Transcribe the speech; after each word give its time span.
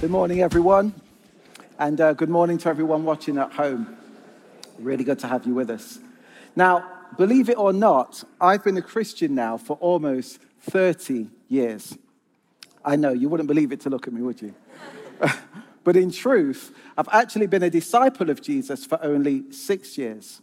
Good 0.00 0.10
morning, 0.10 0.40
everyone. 0.40 0.94
And 1.78 2.00
uh, 2.00 2.14
good 2.14 2.30
morning 2.30 2.56
to 2.56 2.70
everyone 2.70 3.04
watching 3.04 3.36
at 3.36 3.52
home. 3.52 3.98
Really 4.78 5.04
good 5.04 5.18
to 5.18 5.26
have 5.26 5.44
you 5.44 5.52
with 5.52 5.68
us. 5.68 5.98
Now, 6.56 6.90
believe 7.18 7.50
it 7.50 7.58
or 7.58 7.74
not, 7.74 8.24
I've 8.40 8.64
been 8.64 8.78
a 8.78 8.82
Christian 8.82 9.34
now 9.34 9.58
for 9.58 9.76
almost 9.76 10.38
30 10.62 11.28
years. 11.48 11.98
I 12.82 12.96
know, 12.96 13.12
you 13.12 13.28
wouldn't 13.28 13.46
believe 13.46 13.72
it 13.72 13.80
to 13.80 13.90
look 13.90 14.06
at 14.06 14.14
me, 14.14 14.22
would 14.22 14.40
you? 14.40 14.54
but 15.84 15.96
in 15.96 16.10
truth, 16.10 16.74
I've 16.96 17.08
actually 17.12 17.48
been 17.48 17.62
a 17.62 17.68
disciple 17.68 18.30
of 18.30 18.40
Jesus 18.40 18.86
for 18.86 18.98
only 19.04 19.52
six 19.52 19.98
years. 19.98 20.40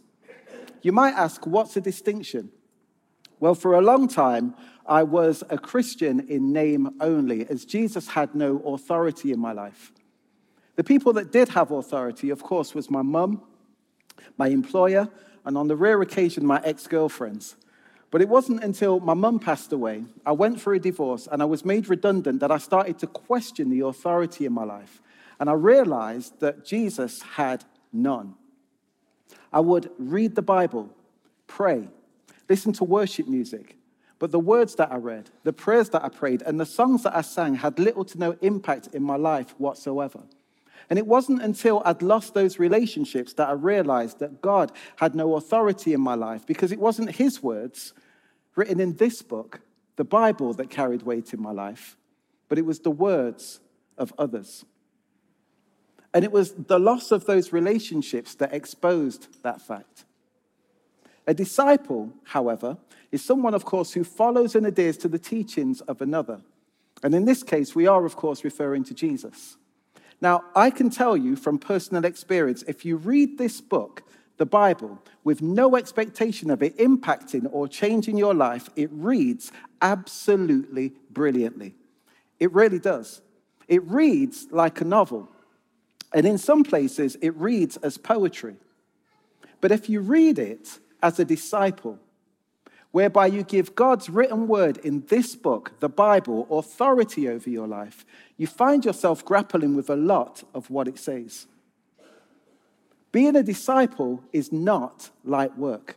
You 0.82 0.92
might 0.92 1.14
ask, 1.14 1.44
what's 1.48 1.74
the 1.74 1.80
distinction? 1.80 2.52
Well, 3.40 3.56
for 3.56 3.74
a 3.74 3.80
long 3.80 4.06
time, 4.06 4.54
I 4.88 5.02
was 5.02 5.44
a 5.50 5.58
Christian 5.58 6.26
in 6.28 6.52
name 6.52 6.96
only, 7.00 7.46
as 7.48 7.66
Jesus 7.66 8.08
had 8.08 8.34
no 8.34 8.58
authority 8.60 9.32
in 9.32 9.38
my 9.38 9.52
life. 9.52 9.92
The 10.76 10.84
people 10.84 11.12
that 11.14 11.30
did 11.30 11.50
have 11.50 11.70
authority, 11.70 12.30
of 12.30 12.42
course, 12.42 12.74
was 12.74 12.90
my 12.90 13.02
mum, 13.02 13.42
my 14.38 14.48
employer, 14.48 15.08
and 15.44 15.58
on 15.58 15.68
the 15.68 15.76
rare 15.76 16.00
occasion, 16.00 16.46
my 16.46 16.60
ex 16.64 16.86
girlfriends. 16.86 17.56
But 18.10 18.22
it 18.22 18.28
wasn't 18.28 18.64
until 18.64 19.00
my 19.00 19.14
mum 19.14 19.38
passed 19.38 19.72
away, 19.72 20.04
I 20.24 20.32
went 20.32 20.60
through 20.60 20.76
a 20.76 20.80
divorce, 20.80 21.28
and 21.30 21.42
I 21.42 21.44
was 21.44 21.64
made 21.64 21.88
redundant 21.88 22.40
that 22.40 22.50
I 22.50 22.58
started 22.58 22.98
to 23.00 23.06
question 23.06 23.68
the 23.68 23.80
authority 23.80 24.46
in 24.46 24.52
my 24.52 24.64
life. 24.64 25.02
And 25.38 25.50
I 25.50 25.52
realized 25.52 26.40
that 26.40 26.64
Jesus 26.64 27.20
had 27.22 27.64
none. 27.92 28.34
I 29.52 29.60
would 29.60 29.90
read 29.98 30.34
the 30.34 30.42
Bible, 30.42 30.88
pray, 31.46 31.88
listen 32.48 32.72
to 32.74 32.84
worship 32.84 33.28
music, 33.28 33.77
but 34.18 34.32
the 34.32 34.40
words 34.40 34.74
that 34.76 34.90
I 34.90 34.96
read, 34.96 35.30
the 35.44 35.52
prayers 35.52 35.90
that 35.90 36.04
I 36.04 36.08
prayed, 36.08 36.42
and 36.42 36.58
the 36.58 36.66
songs 36.66 37.04
that 37.04 37.16
I 37.16 37.20
sang 37.20 37.56
had 37.56 37.78
little 37.78 38.04
to 38.04 38.18
no 38.18 38.36
impact 38.40 38.88
in 38.92 39.02
my 39.02 39.16
life 39.16 39.54
whatsoever. 39.58 40.20
And 40.90 40.98
it 40.98 41.06
wasn't 41.06 41.42
until 41.42 41.82
I'd 41.84 42.02
lost 42.02 42.34
those 42.34 42.58
relationships 42.58 43.34
that 43.34 43.48
I 43.48 43.52
realized 43.52 44.18
that 44.20 44.40
God 44.40 44.72
had 44.96 45.14
no 45.14 45.36
authority 45.36 45.92
in 45.92 46.00
my 46.00 46.14
life 46.14 46.46
because 46.46 46.72
it 46.72 46.80
wasn't 46.80 47.16
His 47.16 47.42
words 47.42 47.92
written 48.56 48.80
in 48.80 48.96
this 48.96 49.22
book, 49.22 49.60
the 49.96 50.04
Bible, 50.04 50.52
that 50.54 50.70
carried 50.70 51.02
weight 51.02 51.32
in 51.32 51.40
my 51.40 51.52
life, 51.52 51.96
but 52.48 52.58
it 52.58 52.64
was 52.64 52.80
the 52.80 52.90
words 52.90 53.60
of 53.96 54.12
others. 54.18 54.64
And 56.14 56.24
it 56.24 56.32
was 56.32 56.54
the 56.54 56.80
loss 56.80 57.12
of 57.12 57.26
those 57.26 57.52
relationships 57.52 58.34
that 58.36 58.54
exposed 58.54 59.42
that 59.42 59.60
fact. 59.60 60.04
A 61.28 61.34
disciple, 61.34 62.10
however, 62.24 62.78
is 63.12 63.22
someone, 63.22 63.52
of 63.52 63.66
course, 63.66 63.92
who 63.92 64.02
follows 64.02 64.54
and 64.54 64.66
adheres 64.66 64.96
to 64.96 65.08
the 65.08 65.18
teachings 65.18 65.82
of 65.82 66.00
another. 66.00 66.40
And 67.02 67.14
in 67.14 67.26
this 67.26 67.42
case, 67.42 67.74
we 67.74 67.86
are, 67.86 68.06
of 68.06 68.16
course, 68.16 68.44
referring 68.44 68.82
to 68.84 68.94
Jesus. 68.94 69.58
Now, 70.22 70.44
I 70.56 70.70
can 70.70 70.88
tell 70.88 71.18
you 71.18 71.36
from 71.36 71.58
personal 71.58 72.06
experience 72.06 72.64
if 72.66 72.86
you 72.86 72.96
read 72.96 73.36
this 73.36 73.60
book, 73.60 74.04
the 74.38 74.46
Bible, 74.46 75.02
with 75.22 75.42
no 75.42 75.76
expectation 75.76 76.48
of 76.50 76.62
it 76.62 76.78
impacting 76.78 77.46
or 77.52 77.68
changing 77.68 78.16
your 78.16 78.34
life, 78.34 78.70
it 78.74 78.88
reads 78.90 79.52
absolutely 79.82 80.94
brilliantly. 81.10 81.74
It 82.40 82.54
really 82.54 82.78
does. 82.78 83.20
It 83.68 83.86
reads 83.86 84.46
like 84.50 84.80
a 84.80 84.84
novel. 84.86 85.28
And 86.14 86.24
in 86.24 86.38
some 86.38 86.64
places, 86.64 87.18
it 87.20 87.36
reads 87.36 87.76
as 87.76 87.98
poetry. 87.98 88.56
But 89.60 89.72
if 89.72 89.90
you 89.90 90.00
read 90.00 90.38
it 90.38 90.78
as 91.02 91.18
a 91.18 91.24
disciple, 91.24 91.98
whereby 92.90 93.26
you 93.26 93.42
give 93.42 93.74
God's 93.74 94.08
written 94.08 94.48
word 94.48 94.78
in 94.78 95.04
this 95.08 95.36
book, 95.36 95.72
the 95.80 95.88
Bible, 95.88 96.46
authority 96.50 97.28
over 97.28 97.48
your 97.50 97.66
life, 97.66 98.04
you 98.36 98.46
find 98.46 98.84
yourself 98.84 99.24
grappling 99.24 99.76
with 99.76 99.90
a 99.90 99.96
lot 99.96 100.42
of 100.54 100.70
what 100.70 100.88
it 100.88 100.98
says. 100.98 101.46
Being 103.12 103.36
a 103.36 103.42
disciple 103.42 104.22
is 104.32 104.52
not 104.52 105.10
light 105.24 105.56
work, 105.56 105.96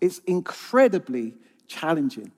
it's 0.00 0.18
incredibly 0.26 1.34
challenging. 1.66 2.32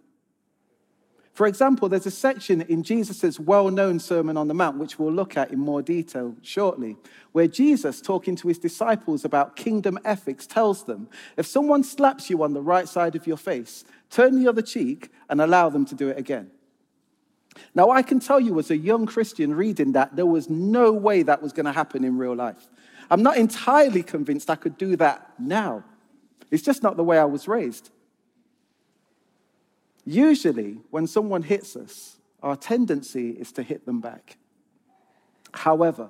For 1.38 1.46
example, 1.46 1.88
there's 1.88 2.04
a 2.04 2.10
section 2.10 2.62
in 2.62 2.82
Jesus' 2.82 3.38
well 3.38 3.70
known 3.70 4.00
Sermon 4.00 4.36
on 4.36 4.48
the 4.48 4.54
Mount, 4.54 4.76
which 4.76 4.98
we'll 4.98 5.12
look 5.12 5.36
at 5.36 5.52
in 5.52 5.60
more 5.60 5.82
detail 5.82 6.34
shortly, 6.42 6.96
where 7.30 7.46
Jesus, 7.46 8.00
talking 8.00 8.34
to 8.34 8.48
his 8.48 8.58
disciples 8.58 9.24
about 9.24 9.54
kingdom 9.54 10.00
ethics, 10.04 10.48
tells 10.48 10.82
them 10.82 11.08
if 11.36 11.46
someone 11.46 11.84
slaps 11.84 12.28
you 12.28 12.42
on 12.42 12.54
the 12.54 12.60
right 12.60 12.88
side 12.88 13.14
of 13.14 13.24
your 13.28 13.36
face, 13.36 13.84
turn 14.10 14.42
the 14.42 14.48
other 14.48 14.62
cheek 14.62 15.12
and 15.28 15.40
allow 15.40 15.68
them 15.68 15.84
to 15.84 15.94
do 15.94 16.08
it 16.08 16.18
again. 16.18 16.50
Now, 17.72 17.90
I 17.90 18.02
can 18.02 18.18
tell 18.18 18.40
you 18.40 18.58
as 18.58 18.72
a 18.72 18.76
young 18.76 19.06
Christian 19.06 19.54
reading 19.54 19.92
that, 19.92 20.16
there 20.16 20.26
was 20.26 20.50
no 20.50 20.90
way 20.90 21.22
that 21.22 21.40
was 21.40 21.52
going 21.52 21.66
to 21.66 21.72
happen 21.72 22.02
in 22.02 22.18
real 22.18 22.34
life. 22.34 22.66
I'm 23.12 23.22
not 23.22 23.36
entirely 23.36 24.02
convinced 24.02 24.50
I 24.50 24.56
could 24.56 24.76
do 24.76 24.96
that 24.96 25.34
now. 25.38 25.84
It's 26.50 26.64
just 26.64 26.82
not 26.82 26.96
the 26.96 27.04
way 27.04 27.16
I 27.16 27.26
was 27.26 27.46
raised. 27.46 27.90
Usually, 30.08 30.78
when 30.88 31.06
someone 31.06 31.42
hits 31.42 31.76
us, 31.76 32.16
our 32.42 32.56
tendency 32.56 33.32
is 33.32 33.52
to 33.52 33.62
hit 33.62 33.84
them 33.84 34.00
back. 34.00 34.38
However, 35.52 36.08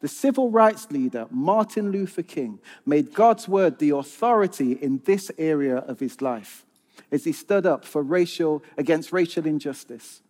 the 0.00 0.08
civil 0.08 0.50
rights 0.50 0.90
leader, 0.90 1.26
Martin 1.30 1.90
Luther 1.90 2.22
King, 2.22 2.58
made 2.84 3.14
God's 3.14 3.48
word 3.48 3.78
the 3.78 3.96
authority 3.96 4.72
in 4.72 5.00
this 5.06 5.30
area 5.38 5.78
of 5.78 6.00
his 6.00 6.20
life 6.20 6.66
as 7.10 7.24
he 7.24 7.32
stood 7.32 7.64
up 7.64 7.86
for 7.86 8.02
racial, 8.02 8.62
against 8.76 9.10
racial 9.10 9.46
injustice. 9.46 10.20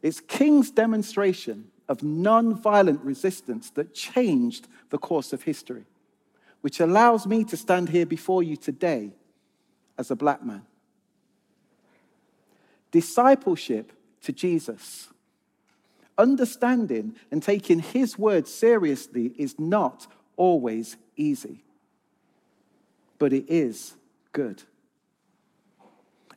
It's 0.00 0.20
King's 0.20 0.70
demonstration 0.70 1.66
of 1.86 2.02
non-violent 2.02 3.02
resistance 3.02 3.68
that 3.72 3.92
changed 3.92 4.68
the 4.88 4.96
course 4.96 5.34
of 5.34 5.42
history, 5.42 5.84
which 6.62 6.80
allows 6.80 7.26
me 7.26 7.44
to 7.44 7.58
stand 7.58 7.90
here 7.90 8.06
before 8.06 8.42
you 8.42 8.56
today 8.56 9.12
as 9.98 10.10
a 10.10 10.16
black 10.16 10.42
man 10.42 10.62
discipleship 12.92 13.92
to 14.22 14.32
Jesus. 14.32 15.08
Understanding 16.16 17.16
and 17.32 17.42
taking 17.42 17.80
his 17.80 18.16
word 18.16 18.46
seriously 18.46 19.34
is 19.36 19.58
not 19.58 20.06
always 20.36 20.96
easy, 21.16 21.64
but 23.18 23.32
it 23.32 23.46
is 23.48 23.94
good. 24.32 24.62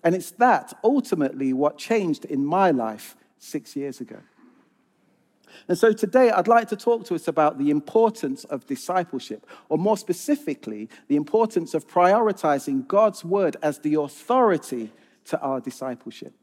And 0.03 0.15
it's 0.15 0.31
that 0.31 0.73
ultimately 0.83 1.53
what 1.53 1.77
changed 1.77 2.25
in 2.25 2.45
my 2.45 2.71
life 2.71 3.15
six 3.37 3.75
years 3.75 3.99
ago. 3.99 4.17
And 5.67 5.77
so 5.77 5.93
today 5.93 6.31
I'd 6.31 6.47
like 6.47 6.67
to 6.69 6.75
talk 6.75 7.05
to 7.05 7.15
us 7.15 7.27
about 7.27 7.57
the 7.57 7.69
importance 7.69 8.43
of 8.45 8.65
discipleship, 8.65 9.45
or 9.69 9.77
more 9.77 9.97
specifically, 9.97 10.89
the 11.07 11.15
importance 11.15 11.73
of 11.73 11.87
prioritizing 11.87 12.87
God's 12.87 13.25
word 13.25 13.57
as 13.61 13.79
the 13.79 13.95
authority 13.95 14.91
to 15.25 15.39
our 15.39 15.59
discipleship. 15.59 16.33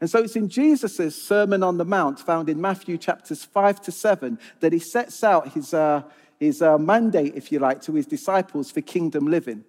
And 0.00 0.08
so 0.08 0.20
it's 0.20 0.36
in 0.36 0.48
Jesus' 0.48 1.22
Sermon 1.22 1.62
on 1.62 1.78
the 1.78 1.84
Mount, 1.84 2.18
found 2.18 2.48
in 2.48 2.60
Matthew 2.60 2.98
chapters 2.98 3.44
5 3.44 3.80
to 3.82 3.92
7, 3.92 4.38
that 4.60 4.72
he 4.72 4.78
sets 4.78 5.22
out 5.22 5.52
his, 5.52 5.74
uh, 5.74 6.02
his 6.38 6.62
uh, 6.62 6.78
mandate, 6.78 7.34
if 7.34 7.52
you 7.52 7.58
like, 7.58 7.80
to 7.82 7.94
his 7.94 8.06
disciples 8.06 8.70
for 8.70 8.80
kingdom 8.80 9.26
living. 9.26 9.64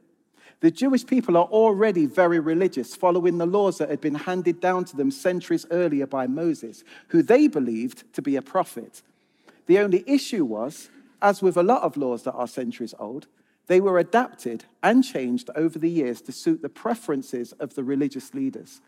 The 0.61 0.71
Jewish 0.71 1.05
people 1.05 1.37
are 1.37 1.45
already 1.45 2.05
very 2.05 2.39
religious, 2.39 2.95
following 2.95 3.37
the 3.37 3.45
laws 3.45 3.77
that 3.77 3.89
had 3.89 4.01
been 4.01 4.15
handed 4.15 4.61
down 4.61 4.85
to 4.85 4.95
them 4.95 5.11
centuries 5.11 5.65
earlier 5.69 6.07
by 6.07 6.27
Moses, 6.27 6.83
who 7.09 7.21
they 7.21 7.47
believed 7.47 8.11
to 8.13 8.21
be 8.21 8.35
a 8.35 8.41
prophet. 8.41 9.01
The 9.67 9.79
only 9.79 10.03
issue 10.07 10.45
was, 10.45 10.89
as 11.21 11.41
with 11.41 11.57
a 11.57 11.63
lot 11.63 11.83
of 11.83 11.97
laws 11.97 12.23
that 12.23 12.33
are 12.33 12.47
centuries 12.47 12.93
old, 12.99 13.27
they 13.67 13.81
were 13.81 13.97
adapted 13.97 14.65
and 14.83 15.03
changed 15.03 15.49
over 15.55 15.79
the 15.79 15.89
years 15.89 16.21
to 16.21 16.31
suit 16.31 16.61
the 16.61 16.69
preferences 16.69 17.51
of 17.53 17.75
the 17.75 17.83
religious 17.83 18.33
leaders. 18.33 18.81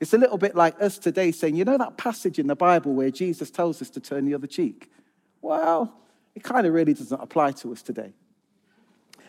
It's 0.00 0.12
a 0.12 0.18
little 0.18 0.38
bit 0.38 0.54
like 0.54 0.80
us 0.80 0.98
today 0.98 1.32
saying, 1.32 1.56
you 1.56 1.64
know 1.64 1.78
that 1.78 1.96
passage 1.96 2.38
in 2.38 2.46
the 2.46 2.54
Bible 2.54 2.94
where 2.94 3.10
Jesus 3.10 3.50
tells 3.50 3.82
us 3.82 3.90
to 3.90 4.00
turn 4.00 4.26
the 4.26 4.34
other 4.34 4.46
cheek? 4.46 4.90
Well, 5.42 5.92
it 6.34 6.44
kind 6.44 6.66
of 6.66 6.72
really 6.72 6.94
doesn't 6.94 7.20
apply 7.20 7.52
to 7.52 7.72
us 7.72 7.82
today. 7.82 8.12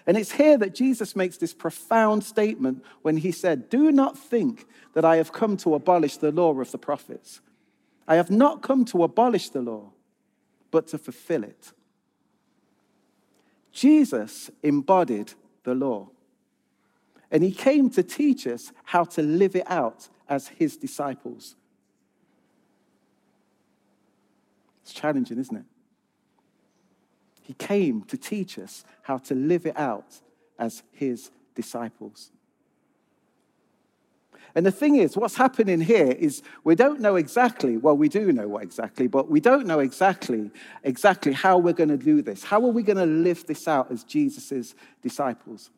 And 0.05 0.17
it's 0.17 0.31
here 0.31 0.57
that 0.57 0.75
Jesus 0.75 1.15
makes 1.15 1.37
this 1.37 1.53
profound 1.53 2.23
statement 2.23 2.83
when 3.01 3.17
he 3.17 3.31
said, 3.31 3.69
Do 3.69 3.91
not 3.91 4.17
think 4.17 4.65
that 4.93 5.05
I 5.05 5.17
have 5.17 5.31
come 5.31 5.57
to 5.57 5.75
abolish 5.75 6.17
the 6.17 6.31
law 6.31 6.59
of 6.59 6.71
the 6.71 6.77
prophets. 6.77 7.41
I 8.07 8.15
have 8.15 8.31
not 8.31 8.61
come 8.61 8.85
to 8.85 9.03
abolish 9.03 9.49
the 9.49 9.61
law, 9.61 9.91
but 10.71 10.87
to 10.87 10.97
fulfill 10.97 11.43
it. 11.43 11.73
Jesus 13.71 14.49
embodied 14.63 15.33
the 15.63 15.75
law. 15.75 16.09
And 17.31 17.43
he 17.43 17.51
came 17.51 17.89
to 17.91 18.01
teach 18.01 18.47
us 18.47 18.71
how 18.83 19.03
to 19.03 19.21
live 19.21 19.55
it 19.55 19.69
out 19.69 20.09
as 20.29 20.47
his 20.47 20.77
disciples. 20.77 21.55
It's 24.83 24.93
challenging, 24.93 25.39
isn't 25.39 25.55
it? 25.55 25.65
He 27.41 27.53
came 27.55 28.03
to 28.03 28.17
teach 28.17 28.59
us 28.59 28.85
how 29.01 29.17
to 29.17 29.35
live 29.35 29.65
it 29.65 29.77
out 29.77 30.21
as 30.59 30.83
his 30.91 31.31
disciples. 31.55 32.31
And 34.55 34.65
the 34.65 34.71
thing 34.71 34.95
is, 34.95 35.15
what's 35.15 35.35
happening 35.35 35.79
here 35.79 36.11
is 36.11 36.41
we 36.63 36.75
don't 36.75 36.99
know 36.99 37.15
exactly, 37.15 37.77
well, 37.77 37.95
we 37.95 38.09
do 38.09 38.31
know 38.31 38.47
what 38.47 38.63
exactly, 38.63 39.07
but 39.07 39.29
we 39.29 39.39
don't 39.39 39.67
know 39.67 39.79
exactly, 39.79 40.51
exactly 40.83 41.33
how 41.33 41.57
we're 41.57 41.73
going 41.73 41.89
to 41.89 41.97
do 41.97 42.21
this. 42.21 42.43
How 42.43 42.57
are 42.65 42.71
we 42.71 42.81
going 42.81 42.97
to 42.97 43.05
live 43.05 43.45
this 43.45 43.67
out 43.67 43.91
as 43.91 44.03
Jesus' 44.03 44.73
disciples? 45.01 45.69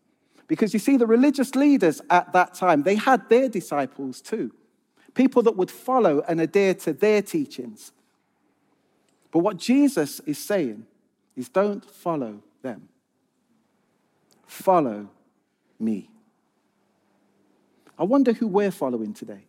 Because 0.51 0.73
you 0.73 0.79
see, 0.79 0.97
the 0.97 1.07
religious 1.07 1.55
leaders 1.55 2.01
at 2.09 2.33
that 2.33 2.55
time, 2.55 2.83
they 2.83 2.95
had 2.95 3.29
their 3.29 3.47
disciples 3.47 4.19
too. 4.19 4.51
People 5.13 5.41
that 5.43 5.55
would 5.55 5.71
follow 5.71 6.25
and 6.27 6.41
adhere 6.41 6.73
to 6.73 6.91
their 6.91 7.21
teachings. 7.21 7.93
But 9.31 9.39
what 9.39 9.55
Jesus 9.55 10.19
is 10.25 10.37
saying 10.37 10.85
is 11.37 11.47
don't 11.47 11.89
follow 11.89 12.43
them. 12.61 12.89
Follow 14.45 15.07
me. 15.79 16.09
I 17.97 18.03
wonder 18.03 18.33
who 18.33 18.47
we're 18.47 18.71
following 18.71 19.13
today 19.13 19.45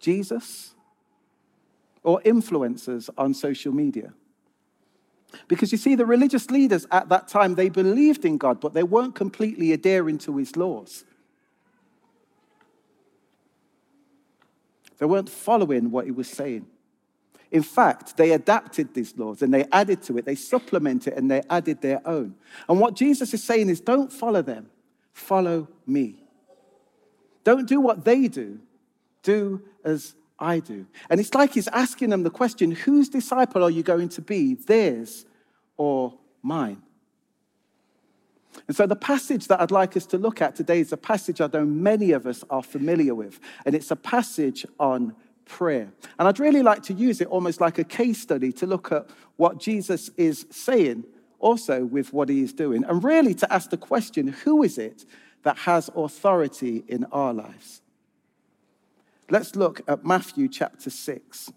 Jesus 0.00 0.74
or 2.02 2.22
influencers 2.22 3.10
on 3.18 3.34
social 3.34 3.74
media? 3.74 4.14
Because 5.48 5.72
you 5.72 5.78
see, 5.78 5.94
the 5.94 6.06
religious 6.06 6.50
leaders 6.50 6.86
at 6.90 7.08
that 7.08 7.28
time, 7.28 7.54
they 7.54 7.68
believed 7.68 8.24
in 8.24 8.38
God, 8.38 8.60
but 8.60 8.74
they 8.74 8.82
weren't 8.82 9.14
completely 9.14 9.72
adhering 9.72 10.18
to 10.18 10.36
his 10.36 10.56
laws. 10.56 11.04
They 14.98 15.06
weren't 15.06 15.28
following 15.28 15.90
what 15.90 16.04
he 16.06 16.10
was 16.10 16.28
saying. 16.28 16.66
In 17.50 17.62
fact, 17.62 18.16
they 18.16 18.32
adapted 18.32 18.94
these 18.94 19.16
laws 19.16 19.42
and 19.42 19.54
they 19.54 19.64
added 19.70 20.02
to 20.04 20.18
it, 20.18 20.24
they 20.24 20.34
supplemented 20.34 21.12
and 21.12 21.30
they 21.30 21.42
added 21.48 21.80
their 21.82 22.00
own. 22.06 22.34
And 22.68 22.80
what 22.80 22.94
Jesus 22.94 23.32
is 23.32 23.44
saying 23.44 23.68
is 23.68 23.80
don't 23.80 24.12
follow 24.12 24.42
them, 24.42 24.70
follow 25.12 25.68
me. 25.86 26.24
Don't 27.44 27.68
do 27.68 27.80
what 27.80 28.04
they 28.04 28.26
do, 28.26 28.58
do 29.22 29.62
as 29.84 30.14
I 30.38 30.58
do. 30.58 30.86
And 31.08 31.20
it's 31.20 31.34
like 31.34 31.54
he's 31.54 31.68
asking 31.68 32.10
them 32.10 32.22
the 32.22 32.30
question 32.30 32.72
whose 32.72 33.08
disciple 33.08 33.62
are 33.62 33.70
you 33.70 33.82
going 33.82 34.08
to 34.10 34.22
be, 34.22 34.54
theirs 34.54 35.26
or 35.76 36.14
mine? 36.42 36.82
And 38.68 38.76
so, 38.76 38.86
the 38.86 38.96
passage 38.96 39.48
that 39.48 39.60
I'd 39.60 39.70
like 39.70 39.96
us 39.96 40.06
to 40.06 40.18
look 40.18 40.40
at 40.40 40.54
today 40.54 40.80
is 40.80 40.92
a 40.92 40.96
passage 40.96 41.40
I 41.40 41.48
know 41.52 41.64
many 41.64 42.12
of 42.12 42.26
us 42.26 42.44
are 42.50 42.62
familiar 42.62 43.14
with, 43.14 43.40
and 43.66 43.74
it's 43.74 43.90
a 43.90 43.96
passage 43.96 44.64
on 44.78 45.14
prayer. 45.44 45.92
And 46.18 46.28
I'd 46.28 46.38
really 46.38 46.62
like 46.62 46.82
to 46.84 46.94
use 46.94 47.20
it 47.20 47.28
almost 47.28 47.60
like 47.60 47.78
a 47.78 47.84
case 47.84 48.20
study 48.20 48.52
to 48.52 48.66
look 48.66 48.92
at 48.92 49.08
what 49.36 49.58
Jesus 49.58 50.10
is 50.16 50.46
saying, 50.50 51.04
also 51.38 51.84
with 51.84 52.12
what 52.12 52.28
he 52.28 52.42
is 52.42 52.52
doing, 52.52 52.84
and 52.84 53.02
really 53.02 53.34
to 53.34 53.52
ask 53.52 53.70
the 53.70 53.76
question 53.76 54.28
who 54.28 54.62
is 54.62 54.78
it 54.78 55.04
that 55.42 55.58
has 55.58 55.90
authority 55.94 56.84
in 56.88 57.04
our 57.12 57.34
lives. 57.34 57.82
Let's 59.30 59.56
look 59.56 59.80
at 59.88 60.04
Matthew 60.04 60.48
chapter 60.48 60.90
6 60.90 61.52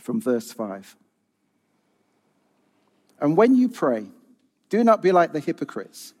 from 0.00 0.20
verse 0.20 0.52
5. 0.52 0.96
And 3.20 3.36
when 3.36 3.54
you 3.54 3.68
pray, 3.68 4.06
do 4.68 4.84
not 4.84 5.02
be 5.02 5.12
like 5.12 5.32
the 5.32 5.40
hypocrites, 5.40 6.14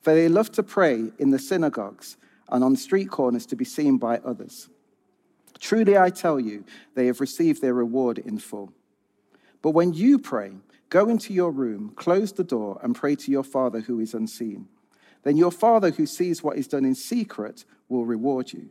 for 0.00 0.14
they 0.14 0.28
love 0.28 0.50
to 0.52 0.62
pray 0.62 1.10
in 1.18 1.30
the 1.30 1.38
synagogues 1.38 2.16
and 2.48 2.64
on 2.64 2.76
street 2.76 3.10
corners 3.10 3.46
to 3.46 3.56
be 3.56 3.64
seen 3.64 3.98
by 3.98 4.18
others. 4.18 4.68
Truly, 5.58 5.96
I 5.96 6.10
tell 6.10 6.40
you, 6.40 6.64
they 6.94 7.06
have 7.06 7.20
received 7.20 7.62
their 7.62 7.74
reward 7.74 8.18
in 8.18 8.38
full. 8.38 8.72
But 9.62 9.70
when 9.70 9.92
you 9.92 10.18
pray, 10.18 10.52
go 10.88 11.08
into 11.08 11.32
your 11.32 11.50
room, 11.50 11.92
close 11.96 12.32
the 12.32 12.44
door, 12.44 12.80
and 12.82 12.96
pray 12.96 13.14
to 13.16 13.30
your 13.30 13.44
Father 13.44 13.80
who 13.80 14.00
is 14.00 14.14
unseen 14.14 14.68
then 15.22 15.36
your 15.36 15.52
Father 15.52 15.90
who 15.90 16.06
sees 16.06 16.42
what 16.42 16.56
is 16.56 16.68
done 16.68 16.84
in 16.84 16.94
secret 16.94 17.64
will 17.88 18.04
reward 18.04 18.52
you. 18.52 18.70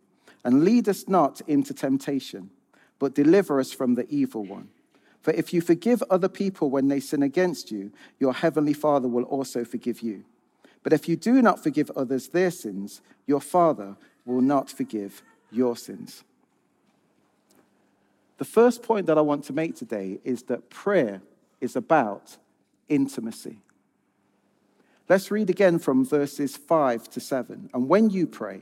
And 0.43 0.63
lead 0.63 0.89
us 0.89 1.07
not 1.07 1.41
into 1.47 1.73
temptation, 1.73 2.49
but 2.99 3.13
deliver 3.13 3.59
us 3.59 3.71
from 3.71 3.95
the 3.95 4.07
evil 4.09 4.43
one. 4.43 4.69
For 5.21 5.31
if 5.31 5.53
you 5.53 5.61
forgive 5.61 6.03
other 6.09 6.29
people 6.29 6.69
when 6.69 6.87
they 6.87 6.99
sin 6.99 7.21
against 7.21 7.71
you, 7.71 7.91
your 8.19 8.33
heavenly 8.33 8.73
Father 8.73 9.07
will 9.07 9.23
also 9.23 9.63
forgive 9.63 10.01
you. 10.01 10.23
But 10.83 10.93
if 10.93 11.07
you 11.07 11.15
do 11.15 11.41
not 11.41 11.61
forgive 11.61 11.91
others 11.91 12.29
their 12.29 12.49
sins, 12.49 13.01
your 13.27 13.41
Father 13.41 13.95
will 14.25 14.41
not 14.41 14.69
forgive 14.69 15.21
your 15.51 15.75
sins. 15.75 16.23
The 18.37 18.45
first 18.45 18.81
point 18.81 19.05
that 19.05 19.19
I 19.19 19.21
want 19.21 19.43
to 19.45 19.53
make 19.53 19.75
today 19.75 20.19
is 20.23 20.43
that 20.43 20.71
prayer 20.71 21.21
is 21.59 21.75
about 21.75 22.37
intimacy. 22.89 23.59
Let's 25.07 25.29
read 25.29 25.51
again 25.51 25.77
from 25.77 26.03
verses 26.03 26.57
5 26.57 27.09
to 27.11 27.19
7. 27.19 27.69
And 27.73 27.87
when 27.87 28.09
you 28.09 28.25
pray, 28.25 28.61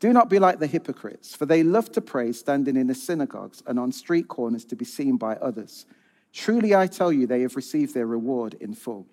do 0.00 0.14
not 0.14 0.30
be 0.30 0.38
like 0.38 0.58
the 0.58 0.66
hypocrites, 0.66 1.36
for 1.36 1.44
they 1.44 1.62
love 1.62 1.92
to 1.92 2.00
pray 2.00 2.32
standing 2.32 2.76
in 2.76 2.86
the 2.86 2.94
synagogues 2.94 3.62
and 3.66 3.78
on 3.78 3.92
street 3.92 4.28
corners 4.28 4.64
to 4.64 4.76
be 4.76 4.84
seen 4.86 5.18
by 5.18 5.36
others. 5.36 5.84
Truly, 6.32 6.74
I 6.74 6.86
tell 6.86 7.12
you, 7.12 7.26
they 7.26 7.42
have 7.42 7.54
received 7.54 7.92
their 7.92 8.06
reward 8.06 8.54
in 8.54 8.74
full. 8.74 9.06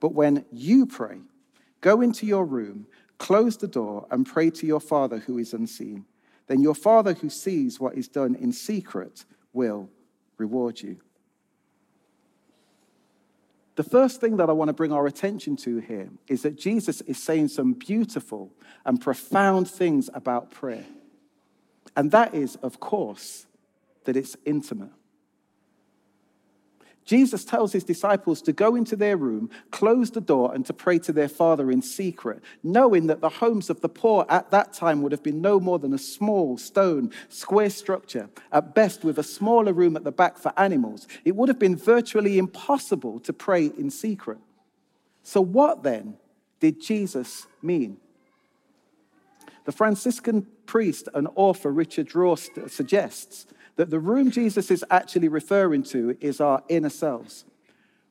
But 0.00 0.14
when 0.14 0.46
you 0.50 0.86
pray, 0.86 1.18
go 1.82 2.00
into 2.00 2.26
your 2.26 2.46
room, 2.46 2.86
close 3.18 3.58
the 3.58 3.68
door, 3.68 4.06
and 4.10 4.26
pray 4.26 4.50
to 4.50 4.66
your 4.66 4.80
Father 4.80 5.18
who 5.18 5.36
is 5.36 5.52
unseen. 5.52 6.06
Then 6.46 6.62
your 6.62 6.74
Father 6.74 7.12
who 7.12 7.28
sees 7.28 7.78
what 7.78 7.94
is 7.94 8.08
done 8.08 8.34
in 8.34 8.52
secret 8.52 9.24
will 9.52 9.90
reward 10.38 10.80
you. 10.80 10.96
The 13.74 13.82
first 13.82 14.20
thing 14.20 14.36
that 14.36 14.50
I 14.50 14.52
want 14.52 14.68
to 14.68 14.74
bring 14.74 14.92
our 14.92 15.06
attention 15.06 15.56
to 15.58 15.78
here 15.78 16.10
is 16.28 16.42
that 16.42 16.58
Jesus 16.58 17.00
is 17.02 17.22
saying 17.22 17.48
some 17.48 17.72
beautiful 17.72 18.52
and 18.84 19.00
profound 19.00 19.70
things 19.70 20.10
about 20.12 20.50
prayer. 20.50 20.84
And 21.96 22.10
that 22.10 22.34
is, 22.34 22.56
of 22.56 22.80
course, 22.80 23.46
that 24.04 24.16
it's 24.16 24.36
intimate. 24.44 24.90
Jesus 27.04 27.44
tells 27.44 27.72
his 27.72 27.84
disciples 27.84 28.40
to 28.42 28.52
go 28.52 28.76
into 28.76 28.94
their 28.94 29.16
room, 29.16 29.50
close 29.70 30.10
the 30.10 30.20
door, 30.20 30.54
and 30.54 30.64
to 30.66 30.72
pray 30.72 30.98
to 31.00 31.12
their 31.12 31.28
Father 31.28 31.70
in 31.70 31.82
secret, 31.82 32.40
knowing 32.62 33.08
that 33.08 33.20
the 33.20 33.28
homes 33.28 33.70
of 33.70 33.80
the 33.80 33.88
poor 33.88 34.24
at 34.28 34.50
that 34.50 34.72
time 34.72 35.02
would 35.02 35.12
have 35.12 35.22
been 35.22 35.40
no 35.40 35.58
more 35.58 35.78
than 35.78 35.92
a 35.92 35.98
small 35.98 36.56
stone, 36.56 37.10
square 37.28 37.70
structure, 37.70 38.30
at 38.52 38.74
best 38.74 39.04
with 39.04 39.18
a 39.18 39.24
smaller 39.24 39.72
room 39.72 39.96
at 39.96 40.04
the 40.04 40.12
back 40.12 40.38
for 40.38 40.52
animals. 40.56 41.08
It 41.24 41.34
would 41.34 41.48
have 41.48 41.58
been 41.58 41.76
virtually 41.76 42.38
impossible 42.38 43.18
to 43.20 43.32
pray 43.32 43.66
in 43.66 43.90
secret. 43.90 44.38
So, 45.24 45.40
what 45.40 45.82
then 45.82 46.16
did 46.60 46.80
Jesus 46.80 47.46
mean? 47.62 47.96
The 49.64 49.72
Franciscan 49.72 50.46
priest 50.66 51.08
and 51.14 51.28
author 51.34 51.70
Richard 51.70 52.10
Rohr 52.10 52.38
suggests 52.70 53.46
that 53.76 53.90
the 53.90 54.00
room 54.00 54.30
Jesus 54.30 54.70
is 54.70 54.84
actually 54.90 55.28
referring 55.28 55.82
to 55.84 56.16
is 56.20 56.40
our 56.40 56.62
inner 56.68 56.90
selves, 56.90 57.44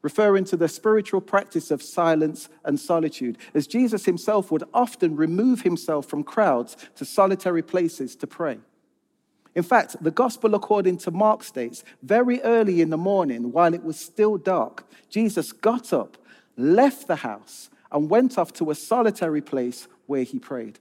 referring 0.02 0.46
to 0.46 0.58
the 0.58 0.68
spiritual 0.68 1.22
practice 1.22 1.72
of 1.72 1.84
silence 1.84 2.50
and 2.66 2.80
solitude, 2.80 3.38
as 3.54 3.68
Jesus 3.68 4.06
himself 4.06 4.52
would 4.52 4.64
often 4.74 5.16
remove 5.16 5.62
himself 5.62 6.08
from 6.08 6.24
crowds 6.24 6.76
to 6.96 7.06
solitary 7.06 7.62
places 7.62 8.16
to 8.16 8.28
pray. 8.28 8.60
In 9.54 9.64
fact, 9.64 10.02
the 10.02 10.12
gospel 10.12 10.56
according 10.56 10.98
to 11.00 11.12
Mark 11.12 11.44
states 11.44 11.84
very 12.02 12.42
early 12.42 12.82
in 12.82 12.90
the 12.90 12.98
morning, 12.98 13.52
while 13.52 13.74
it 13.74 13.84
was 13.84 14.00
still 14.00 14.38
dark, 14.38 14.90
Jesus 15.10 15.52
got 15.52 15.92
up, 15.92 16.18
left 16.56 17.08
the 17.08 17.18
house, 17.18 17.70
and 17.92 18.10
went 18.10 18.38
off 18.38 18.54
to 18.54 18.72
a 18.72 18.76
solitary 18.76 19.42
place 19.42 19.90
where 20.06 20.24
he 20.24 20.40
prayed. 20.40 20.80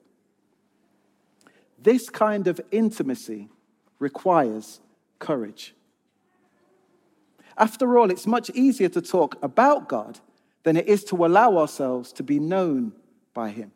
This 1.83 2.09
kind 2.09 2.47
of 2.47 2.61
intimacy 2.71 3.49
requires 4.01 4.81
courage. 5.21 5.75
After 7.57 7.97
all, 7.99 8.11
it's 8.11 8.27
much 8.27 8.51
easier 8.51 8.89
to 8.89 9.01
talk 9.01 9.37
about 9.43 9.89
God 9.89 10.19
than 10.65 10.77
it 10.77 10.89
is 10.89 11.05
to 11.05 11.25
allow 11.25 11.59
ourselves 11.59 12.13
to 12.15 12.23
be 12.23 12.41
known 12.41 12.93
by 13.35 13.51
Him. 13.51 13.71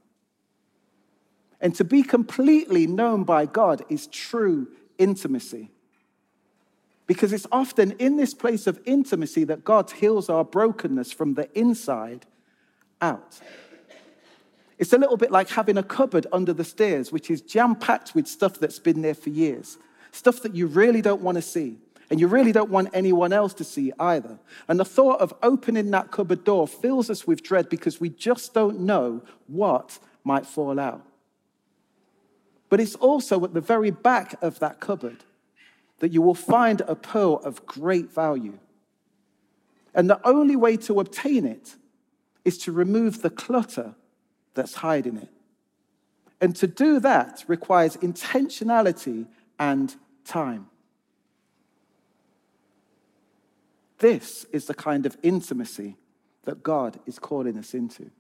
And 1.61 1.75
to 1.77 1.85
be 1.85 2.03
completely 2.03 2.87
known 2.87 3.25
by 3.25 3.47
God 3.47 3.85
is 3.89 4.07
true 4.09 4.69
intimacy. 4.99 5.71
Because 7.07 7.33
it's 7.33 7.47
often 7.53 7.93
in 7.93 8.17
this 8.17 8.35
place 8.35 8.67
of 8.67 8.81
intimacy 8.87 9.45
that 9.45 9.65
God 9.65 9.91
heals 9.91 10.29
our 10.31 10.45
brokenness 10.45 11.13
from 11.13 11.35
the 11.35 11.49
inside 11.59 12.27
out. 13.01 13.41
It's 14.79 14.93
a 14.93 14.99
little 14.99 15.17
bit 15.17 15.31
like 15.31 15.51
having 15.51 15.77
a 15.77 15.83
cupboard 15.83 16.27
under 16.33 16.53
the 16.53 16.65
stairs, 16.65 17.13
which 17.13 17.31
is 17.31 17.41
jam 17.41 17.77
packed 17.77 18.15
with 18.15 18.27
stuff 18.27 18.59
that's 18.59 18.79
been 18.79 19.03
there 19.03 19.15
for 19.15 19.31
years, 19.31 19.79
stuff 20.15 20.43
that 20.43 20.55
you 20.55 20.67
really 20.67 21.03
don't 21.03 21.23
want 21.23 21.37
to 21.37 21.43
see. 21.43 21.79
And 22.11 22.21
you 22.21 22.29
really 22.29 22.53
don't 22.53 22.71
want 22.71 22.91
anyone 22.93 23.33
else 23.33 23.55
to 23.55 23.65
see 23.65 23.91
either. 23.99 24.39
And 24.69 24.79
the 24.79 24.85
thought 24.85 25.21
of 25.21 25.35
opening 25.43 25.91
that 25.93 26.11
cupboard 26.11 26.45
door 26.45 26.69
fills 26.69 27.09
us 27.09 27.27
with 27.27 27.43
dread 27.43 27.69
because 27.69 27.99
we 27.99 28.11
just 28.11 28.53
don't 28.53 28.81
know 28.81 29.23
what 29.47 29.99
might 30.23 30.45
fall 30.45 30.79
out. 30.79 31.03
But 32.69 32.81
it's 32.81 32.95
also 32.97 33.43
at 33.45 33.55
the 33.55 33.61
very 33.61 33.91
back 33.91 34.37
of 34.43 34.59
that 34.59 34.81
cupboard 34.81 35.25
that 36.01 36.13
you 36.13 36.21
will 36.21 36.35
find 36.35 36.83
a 36.83 36.95
pearl 36.95 37.41
of 37.43 37.65
great 37.65 38.13
value. 38.13 38.59
And 39.95 40.11
the 40.11 40.21
only 40.27 40.57
way 40.57 40.77
to 40.79 41.01
obtain 41.01 41.47
it 41.47 41.77
is 42.45 42.59
to 42.59 42.73
remove 42.73 43.23
the 43.23 43.31
clutter 43.31 43.95
that's 44.55 44.75
hiding 44.75 45.17
it. 45.17 45.29
And 46.41 46.55
to 46.57 46.67
do 46.67 47.01
that 47.01 47.45
requires 47.47 47.97
intentionality 47.97 49.27
and 49.59 49.95
time. 50.25 50.67
This 53.99 54.45
is 54.53 54.67
the 54.67 54.75
kind 54.75 55.07
of 55.07 55.17
intimacy 55.23 55.97
that 56.45 56.63
God 56.63 57.01
is 57.07 57.19
calling 57.19 57.59
us 57.59 57.75
into. 57.75 58.11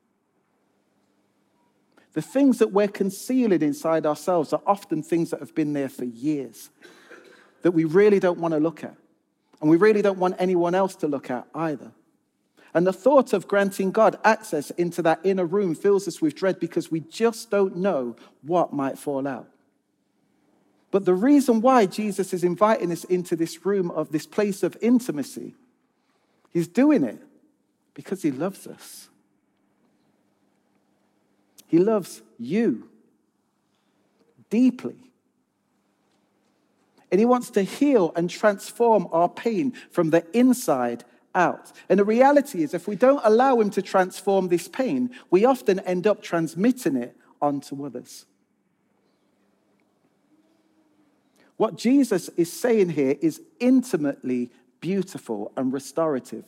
The 2.14 2.22
things 2.22 2.58
that 2.58 2.72
we're 2.72 2.88
concealing 2.88 3.60
inside 3.60 4.06
ourselves 4.06 4.52
are 4.52 4.62
often 4.66 5.02
things 5.02 5.30
that 5.30 5.40
have 5.40 5.54
been 5.54 5.72
there 5.72 5.88
for 5.88 6.04
years 6.04 6.70
that 7.62 7.72
we 7.72 7.84
really 7.84 8.20
don't 8.20 8.38
want 8.38 8.54
to 8.54 8.60
look 8.60 8.84
at. 8.84 8.94
And 9.60 9.68
we 9.68 9.76
really 9.76 10.02
don't 10.02 10.18
want 10.18 10.36
anyone 10.38 10.74
else 10.74 10.94
to 10.96 11.08
look 11.08 11.30
at 11.30 11.46
either. 11.54 11.90
And 12.72 12.86
the 12.86 12.92
thought 12.92 13.32
of 13.32 13.48
granting 13.48 13.90
God 13.90 14.18
access 14.24 14.70
into 14.70 15.00
that 15.02 15.20
inner 15.24 15.46
room 15.46 15.74
fills 15.74 16.06
us 16.06 16.20
with 16.20 16.34
dread 16.34 16.60
because 16.60 16.90
we 16.90 17.00
just 17.00 17.50
don't 17.50 17.76
know 17.76 18.16
what 18.42 18.72
might 18.72 18.98
fall 18.98 19.26
out. 19.26 19.48
But 20.94 21.06
the 21.06 21.14
reason 21.14 21.60
why 21.60 21.86
Jesus 21.86 22.32
is 22.32 22.44
inviting 22.44 22.92
us 22.92 23.02
into 23.02 23.34
this 23.34 23.66
room 23.66 23.90
of 23.90 24.12
this 24.12 24.28
place 24.28 24.62
of 24.62 24.76
intimacy, 24.80 25.56
he's 26.52 26.68
doing 26.68 27.02
it 27.02 27.20
because 27.94 28.22
he 28.22 28.30
loves 28.30 28.68
us. 28.68 29.08
He 31.66 31.80
loves 31.80 32.22
you 32.38 32.88
deeply. 34.50 34.94
And 37.10 37.18
he 37.18 37.24
wants 37.24 37.50
to 37.50 37.62
heal 37.62 38.12
and 38.14 38.30
transform 38.30 39.08
our 39.10 39.28
pain 39.28 39.72
from 39.90 40.10
the 40.10 40.24
inside 40.32 41.02
out. 41.34 41.72
And 41.88 41.98
the 41.98 42.04
reality 42.04 42.62
is, 42.62 42.72
if 42.72 42.86
we 42.86 42.94
don't 42.94 43.20
allow 43.24 43.58
Him 43.58 43.70
to 43.70 43.82
transform 43.82 44.46
this 44.46 44.68
pain, 44.68 45.10
we 45.28 45.44
often 45.44 45.80
end 45.80 46.06
up 46.06 46.22
transmitting 46.22 46.94
it 46.94 47.16
onto 47.42 47.84
others. 47.84 48.26
What 51.56 51.76
Jesus 51.76 52.28
is 52.36 52.52
saying 52.52 52.90
here 52.90 53.16
is 53.20 53.40
intimately 53.60 54.50
beautiful 54.80 55.52
and 55.56 55.72
restorative. 55.72 56.44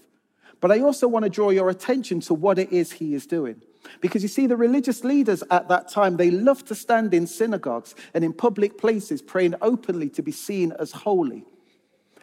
But 0.60 0.72
I 0.72 0.80
also 0.80 1.06
want 1.06 1.24
to 1.24 1.30
draw 1.30 1.50
your 1.50 1.70
attention 1.70 2.20
to 2.20 2.34
what 2.34 2.58
it 2.58 2.72
is 2.72 2.92
he 2.92 3.14
is 3.14 3.26
doing. 3.26 3.60
Because 4.00 4.22
you 4.22 4.28
see, 4.28 4.46
the 4.46 4.56
religious 4.56 5.04
leaders 5.04 5.44
at 5.50 5.68
that 5.68 5.88
time, 5.88 6.16
they 6.16 6.30
loved 6.30 6.66
to 6.68 6.74
stand 6.74 7.14
in 7.14 7.26
synagogues 7.26 7.94
and 8.14 8.24
in 8.24 8.32
public 8.32 8.78
places 8.78 9.22
praying 9.22 9.54
openly 9.62 10.08
to 10.10 10.22
be 10.22 10.32
seen 10.32 10.72
as 10.80 10.90
holy. 10.90 11.44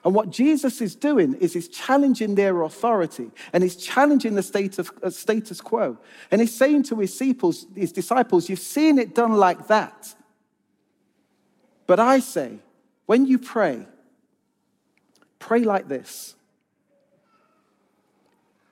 And 0.04 0.14
what 0.14 0.30
Jesus 0.30 0.82
is 0.82 0.96
doing 0.96 1.36
is 1.36 1.54
he's 1.54 1.70
challenging 1.70 2.36
their 2.36 2.64
authority 2.64 3.32
and 3.54 3.64
he's 3.64 3.78
challenging 3.78 4.36
the 4.36 4.44
state 4.44 4.78
of, 4.78 4.92
uh, 5.02 5.10
status 5.10 5.62
quo. 5.62 5.98
And 6.30 6.42
he's 6.42 6.54
saying 6.54 6.84
to 6.84 7.00
his 7.00 7.12
disciples, 7.12 7.66
his 7.74 7.94
disciples, 7.94 8.50
You've 8.50 8.60
seen 8.60 9.00
it 9.00 9.16
done 9.16 9.34
like 9.34 9.68
that. 9.68 10.14
But 11.88 12.02
I 12.02 12.20
say, 12.20 12.60
when 13.06 13.26
you 13.26 13.38
pray, 13.38 13.86
pray 15.40 15.64
like 15.64 15.88
this 15.88 16.36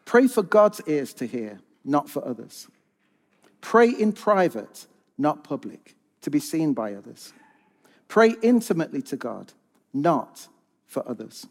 pray 0.05 0.27
for 0.27 0.43
God's 0.43 0.81
ears 0.87 1.13
to 1.15 1.25
hear, 1.25 1.59
not 1.85 2.09
for 2.09 2.25
others. 2.27 2.67
Pray 3.61 3.89
in 3.89 4.11
private, 4.11 4.87
not 5.17 5.43
public, 5.43 5.95
to 6.21 6.29
be 6.29 6.39
seen 6.39 6.73
by 6.73 6.93
others. 6.93 7.31
Pray 8.09 8.35
intimately 8.41 9.01
to 9.03 9.15
God, 9.15 9.53
not 9.93 10.47
for 10.85 11.07
others. 11.07 11.47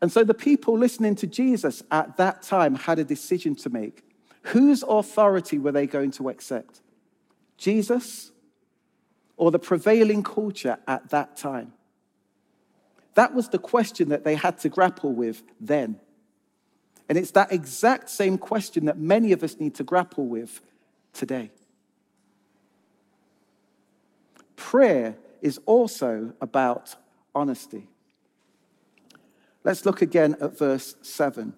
And 0.00 0.10
so 0.10 0.24
the 0.24 0.34
people 0.34 0.76
listening 0.76 1.14
to 1.16 1.26
Jesus 1.26 1.82
at 1.90 2.16
that 2.16 2.42
time 2.42 2.74
had 2.74 2.98
a 2.98 3.04
decision 3.04 3.54
to 3.56 3.70
make. 3.70 4.02
Whose 4.42 4.82
authority 4.82 5.58
were 5.58 5.72
they 5.72 5.86
going 5.86 6.10
to 6.12 6.28
accept? 6.28 6.80
Jesus 7.56 8.30
or 9.36 9.50
the 9.50 9.58
prevailing 9.58 10.22
culture 10.22 10.78
at 10.86 11.10
that 11.10 11.36
time? 11.36 11.72
That 13.14 13.34
was 13.34 13.48
the 13.48 13.58
question 13.58 14.10
that 14.10 14.24
they 14.24 14.34
had 14.34 14.58
to 14.58 14.68
grapple 14.68 15.12
with 15.12 15.42
then. 15.60 15.98
And 17.08 17.16
it's 17.16 17.30
that 17.32 17.52
exact 17.52 18.10
same 18.10 18.36
question 18.36 18.86
that 18.86 18.98
many 18.98 19.32
of 19.32 19.42
us 19.42 19.58
need 19.58 19.74
to 19.76 19.84
grapple 19.84 20.26
with 20.26 20.60
today. 21.12 21.50
Prayer 24.56 25.16
is 25.40 25.60
also 25.66 26.32
about 26.40 26.96
honesty. 27.34 27.88
Let's 29.64 29.84
look 29.84 30.02
again 30.02 30.36
at 30.40 30.58
verse 30.58 30.96
7. 31.02 31.54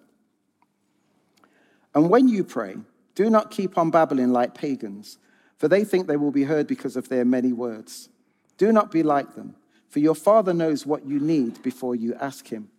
And 1.93 2.09
when 2.09 2.27
you 2.27 2.43
pray, 2.43 2.77
do 3.15 3.29
not 3.29 3.51
keep 3.51 3.77
on 3.77 3.91
babbling 3.91 4.31
like 4.31 4.53
pagans, 4.53 5.17
for 5.59 5.67
they 5.67 5.83
think 5.83 6.07
they 6.07 6.17
will 6.17 6.31
be 6.31 6.45
heard 6.45 6.65
because 6.65 6.95
of 6.95 7.07
their 7.07 7.23
many 7.23 7.53
words. 7.53 8.09
Do 8.57 8.71
not 8.71 8.89
be 8.89 9.03
like 9.03 9.35
them, 9.35 9.55
for 9.87 9.99
your 9.99 10.15
Father 10.15 10.55
knows 10.55 10.87
what 10.87 11.05
you 11.05 11.19
need 11.19 11.61
before 11.61 11.95
you 11.95 12.15
ask 12.15 12.47
Him. 12.47 12.69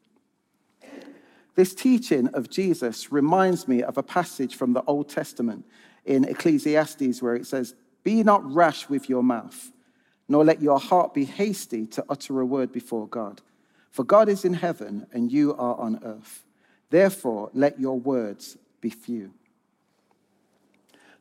This 1.55 1.73
teaching 1.73 2.27
of 2.35 2.51
Jesus 2.51 3.13
reminds 3.13 3.69
me 3.69 3.85
of 3.85 3.97
a 3.97 4.03
passage 4.03 4.57
from 4.57 4.73
the 4.73 4.83
Old 4.83 5.09
Testament 5.09 5.65
in 6.05 6.25
Ecclesiastes 6.25 7.23
where 7.23 7.37
it 7.37 7.47
says, 7.47 7.77
Be 8.03 8.25
not 8.25 8.53
rash 8.53 8.89
with 8.89 9.09
your 9.09 9.23
mouth 9.23 9.71
nor 10.31 10.45
let 10.45 10.63
your 10.63 10.79
heart 10.79 11.13
be 11.13 11.25
hasty 11.25 11.85
to 11.89 12.05
utter 12.09 12.41
a 12.41 12.47
word 12.47 12.71
before 12.71 13.09
God. 13.09 13.43
For 13.91 14.05
God 14.05 14.29
is 14.29 14.45
in 14.45 14.55
heaven 14.55 15.09
and 15.13 15.31
you 15.31 15.57
are 15.57 15.75
on 15.75 16.01
earth. 16.05 16.45
Therefore, 16.89 17.51
let 17.53 17.81
your 17.81 17.99
words 17.99 18.57
be 18.81 18.91
few. 18.91 19.33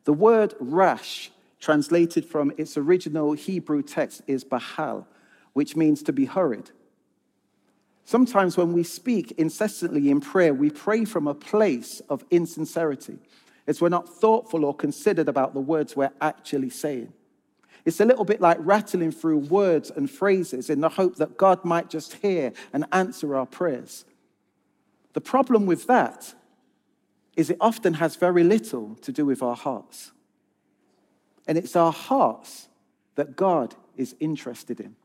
The 0.04 0.14
word 0.14 0.54
rash, 0.60 1.32
translated 1.60 2.26
from 2.26 2.52
its 2.58 2.78
original 2.78 3.34
Hebrew 3.34 3.82
text, 3.82 4.22
is 4.28 4.44
bahal, 4.44 5.06
which 5.54 5.76
means 5.76 6.02
to 6.04 6.14
be 6.14 6.26
hurried. 6.26 6.72
Sometimes 8.06 8.58
when 8.58 8.74
we 8.74 8.84
speak 8.84 9.34
incessantly 9.34 10.10
in 10.10 10.20
prayer, 10.20 10.54
we 10.54 10.70
pray 10.70 11.06
from 11.06 11.28
a 11.28 11.36
place 11.36 12.02
of 12.10 12.26
insincerity. 12.32 13.20
It's 13.68 13.82
we're 13.82 13.90
not 13.90 14.10
thoughtful 14.10 14.66
or 14.66 14.74
considered 14.74 15.30
about 15.30 15.54
the 15.54 15.60
words 15.60 15.96
we're 15.96 16.12
actually 16.22 16.72
saying. 16.72 17.14
It's 17.86 18.00
a 18.00 18.06
little 18.06 18.26
bit 18.26 18.42
like 18.42 18.58
rattling 18.62 19.12
through 19.12 19.38
words 19.38 19.92
and 19.92 20.10
phrases 20.10 20.70
in 20.70 20.82
the 20.82 20.90
hope 20.90 21.18
that 21.18 21.38
God 21.38 21.64
might 21.64 21.90
just 21.90 22.16
hear 22.16 22.52
and 22.74 22.86
answer 22.92 23.36
our 23.36 23.46
prayers. 23.46 24.06
The 25.14 25.22
problem 25.22 25.66
with 25.66 25.88
that 25.88 26.34
is 27.36 27.50
it 27.50 27.58
often 27.62 27.96
has 27.96 28.16
very 28.16 28.44
little 28.44 28.96
to 28.96 29.12
do 29.12 29.26
with 29.26 29.42
our 29.42 29.56
hearts. 29.56 30.12
And 31.50 31.58
it's 31.58 31.76
our 31.76 31.92
hearts 31.92 32.70
that 33.16 33.36
God 33.36 33.74
is 33.98 34.16
interested 34.20 34.80
in. 34.80 34.96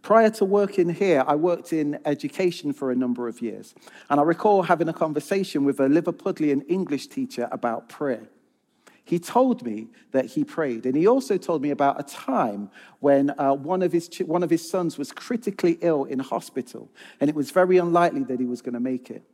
Prior 0.00 0.30
to 0.30 0.44
working 0.44 0.88
here, 0.88 1.24
I 1.26 1.34
worked 1.34 1.72
in 1.72 1.98
education 2.04 2.72
for 2.72 2.92
a 2.92 2.94
number 2.94 3.26
of 3.26 3.42
years. 3.42 3.74
And 4.08 4.20
I 4.20 4.22
recall 4.22 4.62
having 4.62 4.88
a 4.88 4.92
conversation 4.92 5.64
with 5.64 5.80
a 5.80 5.88
Liverpudlian 5.88 6.62
English 6.68 7.08
teacher 7.08 7.48
about 7.50 7.88
prayer. 7.88 8.28
He 9.02 9.18
told 9.18 9.64
me 9.64 9.88
that 10.12 10.26
he 10.26 10.44
prayed. 10.44 10.86
And 10.86 10.94
he 10.94 11.08
also 11.08 11.36
told 11.36 11.62
me 11.62 11.70
about 11.70 11.98
a 11.98 12.04
time 12.04 12.70
when 13.00 13.34
uh, 13.38 13.54
one, 13.54 13.82
of 13.82 13.90
his, 13.90 14.08
one 14.18 14.44
of 14.44 14.50
his 14.50 14.70
sons 14.70 14.96
was 14.96 15.10
critically 15.10 15.78
ill 15.80 16.04
in 16.04 16.20
hospital, 16.20 16.88
and 17.18 17.28
it 17.28 17.34
was 17.34 17.50
very 17.50 17.78
unlikely 17.78 18.22
that 18.22 18.38
he 18.38 18.46
was 18.46 18.62
going 18.62 18.74
to 18.74 18.80
make 18.80 19.10
it. 19.10 19.24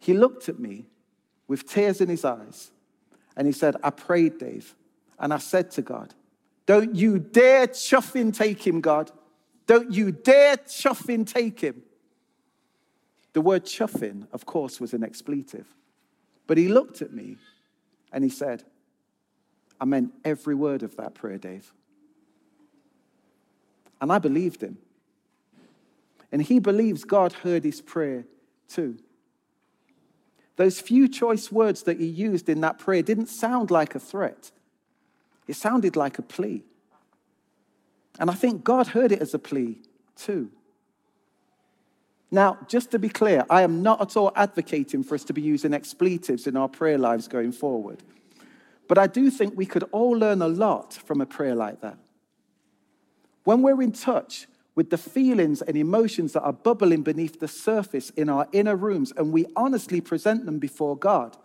He 0.00 0.14
looked 0.14 0.48
at 0.48 0.58
me 0.58 0.86
with 1.46 1.64
tears 1.64 2.00
in 2.00 2.08
his 2.08 2.24
eyes, 2.24 2.72
and 3.40 3.46
he 3.46 3.54
said, 3.54 3.74
I 3.82 3.88
prayed, 3.88 4.36
Dave. 4.36 4.74
And 5.18 5.32
I 5.32 5.38
said 5.38 5.70
to 5.70 5.80
God, 5.80 6.12
Don't 6.66 6.94
you 6.94 7.18
dare 7.18 7.68
chuffing 7.68 8.36
take 8.36 8.66
him, 8.66 8.82
God. 8.82 9.10
Don't 9.66 9.90
you 9.90 10.12
dare 10.12 10.58
chuffing 10.58 11.26
take 11.26 11.58
him. 11.58 11.80
The 13.32 13.40
word 13.40 13.64
chuffing, 13.64 14.26
of 14.34 14.44
course, 14.44 14.78
was 14.78 14.92
an 14.92 15.02
expletive. 15.02 15.66
But 16.46 16.58
he 16.58 16.68
looked 16.68 17.00
at 17.00 17.14
me 17.14 17.38
and 18.12 18.22
he 18.22 18.28
said, 18.28 18.62
I 19.80 19.86
meant 19.86 20.12
every 20.22 20.54
word 20.54 20.82
of 20.82 20.98
that 20.98 21.14
prayer, 21.14 21.38
Dave. 21.38 21.72
And 24.02 24.12
I 24.12 24.18
believed 24.18 24.62
him. 24.62 24.76
And 26.30 26.42
he 26.42 26.58
believes 26.58 27.04
God 27.04 27.32
heard 27.32 27.64
his 27.64 27.80
prayer 27.80 28.26
too. 28.68 28.98
Those 30.56 30.80
few 30.80 31.08
choice 31.08 31.50
words 31.50 31.84
that 31.84 31.98
he 31.98 32.06
used 32.06 32.48
in 32.48 32.60
that 32.60 32.78
prayer 32.78 33.02
didn't 33.02 33.28
sound 33.28 33.70
like 33.70 33.94
a 33.94 34.00
threat, 34.00 34.50
it 35.48 35.56
sounded 35.56 35.96
like 35.96 36.18
a 36.18 36.22
plea. 36.22 36.64
And 38.18 38.30
I 38.30 38.34
think 38.34 38.64
God 38.64 38.88
heard 38.88 39.12
it 39.12 39.22
as 39.22 39.32
a 39.32 39.38
plea 39.38 39.80
too. 40.14 40.50
Now, 42.30 42.58
just 42.68 42.90
to 42.92 42.98
be 42.98 43.08
clear, 43.08 43.44
I 43.50 43.62
am 43.62 43.82
not 43.82 44.00
at 44.00 44.16
all 44.16 44.30
advocating 44.36 45.02
for 45.02 45.14
us 45.14 45.24
to 45.24 45.32
be 45.32 45.40
using 45.40 45.74
expletives 45.74 46.46
in 46.46 46.56
our 46.56 46.68
prayer 46.68 46.98
lives 46.98 47.26
going 47.26 47.50
forward. 47.50 48.02
But 48.86 48.98
I 48.98 49.06
do 49.06 49.30
think 49.30 49.56
we 49.56 49.66
could 49.66 49.84
all 49.90 50.10
learn 50.10 50.42
a 50.42 50.48
lot 50.48 50.94
from 50.94 51.20
a 51.20 51.26
prayer 51.26 51.54
like 51.54 51.80
that. 51.80 51.98
When 53.44 53.62
we're 53.62 53.82
in 53.82 53.92
touch 53.92 54.46
with 54.74 54.90
the 54.90 54.98
feelings 54.98 55.62
and 55.62 55.76
emotions 55.76 56.32
that 56.32 56.42
are 56.42 56.52
bubbling 56.52 57.02
beneath 57.02 57.40
the 57.40 57.48
surface 57.48 58.10
in 58.10 58.28
our 58.28 58.46
inner 58.52 58.76
rooms 58.76 59.12
and 59.16 59.32
we 59.32 59.46
honestly 59.56 60.00
present 60.00 60.46
them 60.46 60.58
before 60.58 60.96
God, 60.96 61.36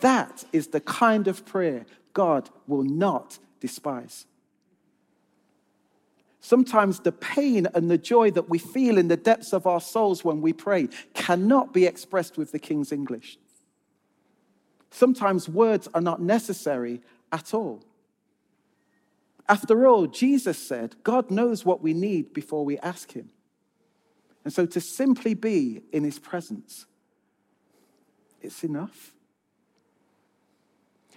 that 0.00 0.44
is 0.52 0.68
the 0.68 0.80
kind 0.80 1.28
of 1.28 1.44
prayer 1.46 1.86
God 2.12 2.50
will 2.66 2.82
not 2.82 3.38
despise. 3.60 4.26
Sometimes 6.40 6.98
the 6.98 7.12
pain 7.12 7.68
and 7.72 7.88
the 7.88 7.96
joy 7.96 8.32
that 8.32 8.50
we 8.50 8.58
feel 8.58 8.98
in 8.98 9.06
the 9.06 9.16
depths 9.16 9.52
of 9.52 9.64
our 9.64 9.80
souls 9.80 10.24
when 10.24 10.40
we 10.40 10.52
pray 10.52 10.88
cannot 11.14 11.72
be 11.72 11.86
expressed 11.86 12.36
with 12.36 12.50
the 12.50 12.58
King's 12.58 12.90
English. 12.90 13.38
Sometimes 14.90 15.48
words 15.48 15.88
are 15.94 16.00
not 16.00 16.20
necessary 16.20 17.00
at 17.30 17.54
all. 17.54 17.84
After 19.52 19.86
all, 19.86 20.06
Jesus 20.06 20.56
said, 20.56 20.96
God 21.02 21.30
knows 21.30 21.62
what 21.62 21.82
we 21.82 21.92
need 21.92 22.32
before 22.32 22.64
we 22.64 22.78
ask 22.78 23.12
Him. 23.12 23.28
And 24.44 24.52
so 24.52 24.64
to 24.64 24.80
simply 24.80 25.34
be 25.34 25.82
in 25.92 26.04
His 26.04 26.18
presence, 26.18 26.86
it's 28.40 28.64
enough. 28.64 29.12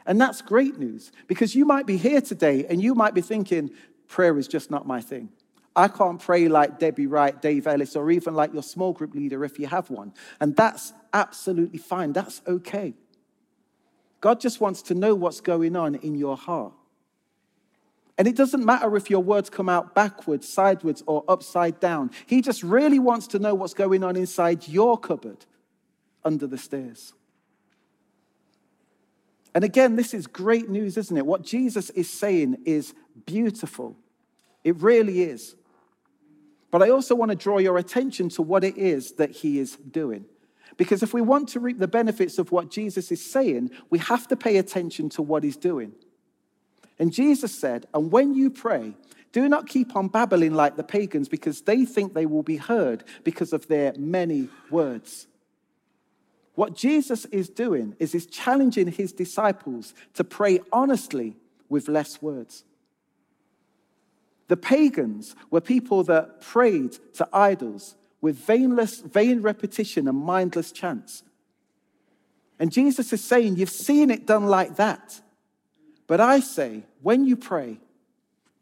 And 0.05 0.19
that's 0.19 0.41
great 0.41 0.77
news 0.77 1.13
because 1.27 1.55
you 1.55 1.63
might 1.63 1.85
be 1.85 1.95
here 1.95 2.19
today 2.19 2.65
and 2.69 2.83
you 2.83 2.93
might 2.93 3.13
be 3.13 3.21
thinking, 3.21 3.71
prayer 4.09 4.37
is 4.37 4.49
just 4.49 4.69
not 4.69 4.85
my 4.85 4.99
thing. 4.99 5.29
I 5.73 5.87
can't 5.87 6.21
pray 6.21 6.49
like 6.49 6.77
Debbie 6.77 7.07
Wright, 7.07 7.41
Dave 7.41 7.67
Ellis, 7.67 7.95
or 7.95 8.11
even 8.11 8.33
like 8.33 8.51
your 8.51 8.63
small 8.63 8.91
group 8.91 9.15
leader 9.15 9.45
if 9.45 9.59
you 9.59 9.67
have 9.67 9.89
one. 9.89 10.13
And 10.41 10.57
that's 10.57 10.91
absolutely 11.13 11.79
fine. 11.79 12.11
That's 12.11 12.41
okay. 12.45 12.95
God 14.19 14.41
just 14.41 14.59
wants 14.59 14.81
to 14.81 14.93
know 14.93 15.15
what's 15.15 15.39
going 15.39 15.77
on 15.77 15.95
in 15.95 16.15
your 16.15 16.35
heart. 16.35 16.73
And 18.17 18.27
it 18.27 18.35
doesn't 18.35 18.63
matter 18.63 18.95
if 18.95 19.09
your 19.09 19.21
words 19.21 19.49
come 19.49 19.67
out 19.67 19.93
backwards, 19.93 20.47
sideways, 20.47 21.03
or 21.05 21.23
upside 21.27 21.79
down. 21.79 22.11
He 22.25 22.41
just 22.41 22.63
really 22.63 22.99
wants 22.99 23.27
to 23.27 23.39
know 23.39 23.53
what's 23.53 23.73
going 23.73 24.03
on 24.03 24.15
inside 24.15 24.67
your 24.67 24.97
cupboard 24.97 25.45
under 26.23 26.47
the 26.47 26.57
stairs. 26.57 27.13
And 29.53 29.63
again, 29.63 29.95
this 29.95 30.13
is 30.13 30.27
great 30.27 30.69
news, 30.69 30.97
isn't 30.97 31.15
it? 31.15 31.25
What 31.25 31.41
Jesus 31.41 31.89
is 31.91 32.09
saying 32.09 32.57
is 32.65 32.93
beautiful. 33.25 33.97
It 34.63 34.81
really 34.81 35.23
is. 35.23 35.55
But 36.71 36.83
I 36.83 36.89
also 36.89 37.15
want 37.15 37.31
to 37.31 37.37
draw 37.37 37.57
your 37.57 37.77
attention 37.77 38.29
to 38.29 38.41
what 38.41 38.63
it 38.63 38.77
is 38.77 39.13
that 39.13 39.31
he 39.31 39.59
is 39.59 39.77
doing. 39.77 40.25
Because 40.77 41.03
if 41.03 41.13
we 41.13 41.21
want 41.21 41.47
to 41.49 41.59
reap 41.59 41.79
the 41.79 41.87
benefits 41.87 42.37
of 42.37 42.51
what 42.51 42.69
Jesus 42.69 43.11
is 43.11 43.23
saying, 43.23 43.71
we 43.89 43.99
have 43.99 44.27
to 44.27 44.35
pay 44.35 44.57
attention 44.57 45.07
to 45.09 45.21
what 45.21 45.43
he's 45.43 45.55
doing. 45.55 45.93
And 46.97 47.11
Jesus 47.11 47.53
said, 47.53 47.85
And 47.93 48.11
when 48.11 48.33
you 48.33 48.49
pray, 48.49 48.95
do 49.31 49.49
not 49.49 49.67
keep 49.67 49.95
on 49.95 50.07
babbling 50.07 50.53
like 50.53 50.77
the 50.77 50.83
pagans 50.83 51.27
because 51.27 51.61
they 51.61 51.83
think 51.83 52.13
they 52.13 52.25
will 52.25 52.43
be 52.43 52.57
heard 52.57 53.03
because 53.23 53.51
of 53.51 53.67
their 53.67 53.93
many 53.97 54.47
words. 54.69 55.27
What 56.53 56.73
Jesus 56.73 57.25
is 57.25 57.49
doing 57.49 57.95
is 57.99 58.13
he's 58.13 58.25
challenging 58.25 58.87
his 58.87 59.11
disciples 59.11 59.93
to 60.13 60.23
pray 60.23 60.61
honestly 60.71 61.35
with 61.67 61.89
less 61.89 62.21
words. 62.21 62.63
The 64.47 64.55
pagans 64.55 65.35
were 65.49 65.59
people 65.61 66.03
that 66.05 66.39
prayed 66.39 66.97
to 67.15 67.27
idols 67.33 67.95
with 68.21 68.37
vainless, 68.37 69.01
vain 69.01 69.41
repetition 69.41 70.07
and 70.07 70.17
mindless 70.17 70.71
chants. 70.71 71.23
And 72.57 72.71
Jesus 72.71 73.11
is 73.11 73.23
saying, 73.23 73.57
You've 73.57 73.69
seen 73.69 74.09
it 74.09 74.25
done 74.25 74.45
like 74.45 74.77
that. 74.77 75.19
But 76.07 76.21
I 76.21 76.39
say, 76.39 76.83
when 77.01 77.25
you 77.25 77.35
pray, 77.35 77.79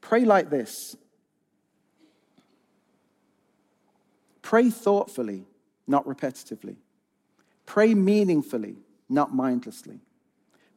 pray 0.01 0.25
like 0.25 0.49
this 0.49 0.95
pray 4.41 4.69
thoughtfully, 4.69 5.45
not 5.87 6.05
repetitively. 6.05 6.75
Pray 7.65 7.93
meaningfully, 7.93 8.75
not 9.09 9.33
mindlessly. 9.33 9.99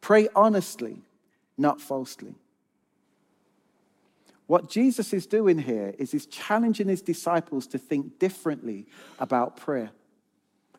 Pray 0.00 0.29
honestly, 0.35 1.02
not 1.59 1.81
falsely. 1.81 2.35
What 4.46 4.70
Jesus 4.70 5.12
is 5.12 5.26
doing 5.26 5.59
here 5.59 5.94
is 5.98 6.12
he's 6.12 6.26
challenging 6.26 6.88
his 6.88 7.02
disciples 7.02 7.66
to 7.68 7.79
think 7.79 8.18
differently 8.18 8.87
about 9.18 9.57
prayer. 9.57 9.90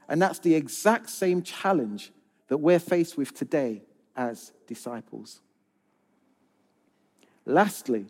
And 0.07 0.21
that's 0.21 0.39
the 0.39 0.55
exact 0.55 1.09
same 1.09 1.41
challenge 1.41 2.11
that 2.47 2.57
we're 2.57 2.79
faced 2.79 3.17
with 3.17 3.33
today 3.33 3.81
as 4.15 4.53
disciples. 4.65 5.41
Lastly, 7.47 8.07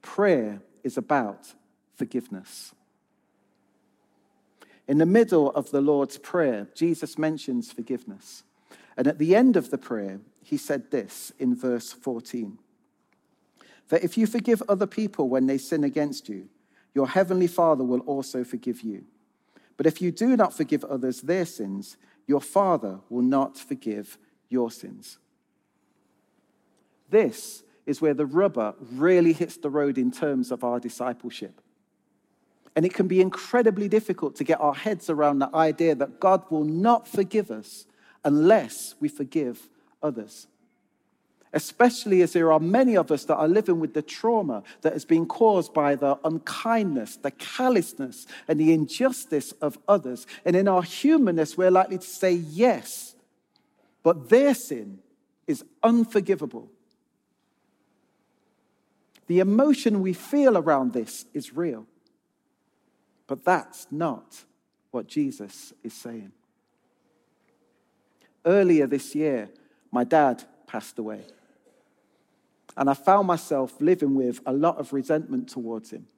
prayer 0.00 0.62
is 0.82 0.96
about 0.96 1.52
forgiveness. 1.94 2.74
In 4.88 4.96
the 4.96 5.04
middle 5.04 5.50
of 5.50 5.70
the 5.70 5.82
Lord's 5.82 6.16
Prayer, 6.16 6.66
Jesus 6.74 7.18
mentions 7.18 7.70
forgiveness. 7.70 8.42
And 8.96 9.06
at 9.06 9.18
the 9.18 9.36
end 9.36 9.56
of 9.56 9.70
the 9.70 9.76
prayer, 9.76 10.20
he 10.42 10.56
said 10.56 10.90
this 10.90 11.32
in 11.38 11.54
verse 11.54 11.92
14 11.92 12.58
that 13.90 14.04
if 14.04 14.16
you 14.16 14.24
forgive 14.26 14.62
other 14.68 14.86
people 14.86 15.28
when 15.28 15.46
they 15.46 15.58
sin 15.58 15.82
against 15.82 16.28
you, 16.28 16.48
your 16.94 17.08
heavenly 17.08 17.48
Father 17.48 17.82
will 17.84 18.00
also 18.00 18.44
forgive 18.44 18.82
you. 18.82 19.04
But 19.76 19.86
if 19.86 20.00
you 20.00 20.12
do 20.12 20.36
not 20.36 20.54
forgive 20.54 20.84
others 20.84 21.22
their 21.22 21.44
sins, 21.44 21.96
your 22.26 22.40
Father 22.40 23.00
will 23.10 23.22
not 23.22 23.58
forgive 23.58 24.16
your 24.48 24.70
sins. 24.70 25.18
This 27.10 27.64
is 27.90 28.00
where 28.00 28.14
the 28.14 28.26
rubber 28.26 28.74
really 28.80 29.32
hits 29.32 29.56
the 29.58 29.70
road 29.70 29.98
in 29.98 30.10
terms 30.10 30.50
of 30.50 30.64
our 30.64 30.80
discipleship. 30.80 31.60
And 32.74 32.86
it 32.86 32.94
can 32.94 33.08
be 33.08 33.20
incredibly 33.20 33.88
difficult 33.88 34.36
to 34.36 34.44
get 34.44 34.60
our 34.60 34.74
heads 34.74 35.10
around 35.10 35.40
the 35.40 35.54
idea 35.54 35.94
that 35.96 36.20
God 36.20 36.44
will 36.50 36.64
not 36.64 37.06
forgive 37.06 37.50
us 37.50 37.86
unless 38.24 38.94
we 39.00 39.08
forgive 39.08 39.68
others 40.02 40.46
especially 41.52 42.22
as 42.22 42.32
there 42.32 42.52
are 42.52 42.60
many 42.60 42.96
of 42.96 43.10
us 43.10 43.24
that 43.24 43.36
are 43.36 43.48
living 43.48 43.80
with 43.80 43.94
the 43.94 44.02
trauma 44.02 44.62
that 44.82 44.92
has 44.92 45.04
been 45.04 45.26
caused 45.26 45.74
by 45.74 45.94
the 45.94 46.18
unkindness, 46.24 47.16
the 47.16 47.30
callousness, 47.32 48.26
and 48.46 48.60
the 48.60 48.72
injustice 48.72 49.52
of 49.60 49.78
others. 49.88 50.26
And 50.44 50.54
in 50.54 50.68
our 50.68 50.82
humanness, 50.82 51.56
we're 51.56 51.70
likely 51.70 51.98
to 51.98 52.06
say 52.06 52.32
yes, 52.32 53.16
but 54.02 54.28
their 54.28 54.54
sin 54.54 55.00
is 55.46 55.64
unforgivable. 55.82 56.70
The 59.30 59.38
emotion 59.38 60.02
we 60.02 60.12
feel 60.12 60.58
around 60.58 60.92
this 60.92 61.24
is 61.32 61.54
real, 61.54 61.86
but 63.28 63.44
that's 63.44 63.86
not 63.88 64.42
what 64.90 65.06
Jesus 65.06 65.72
is 65.84 65.94
saying. 65.94 66.32
Earlier 68.44 68.88
this 68.88 69.14
year, 69.14 69.48
my 69.92 70.02
dad 70.02 70.42
passed 70.66 70.98
away. 70.98 71.26
And 72.76 72.90
I 72.90 72.94
found 72.94 73.28
myself 73.28 73.80
living 73.80 74.16
with 74.16 74.40
a 74.46 74.52
lot 74.52 74.78
of 74.78 74.92
resentment 74.92 75.48
towards 75.48 75.92
him 75.92 76.08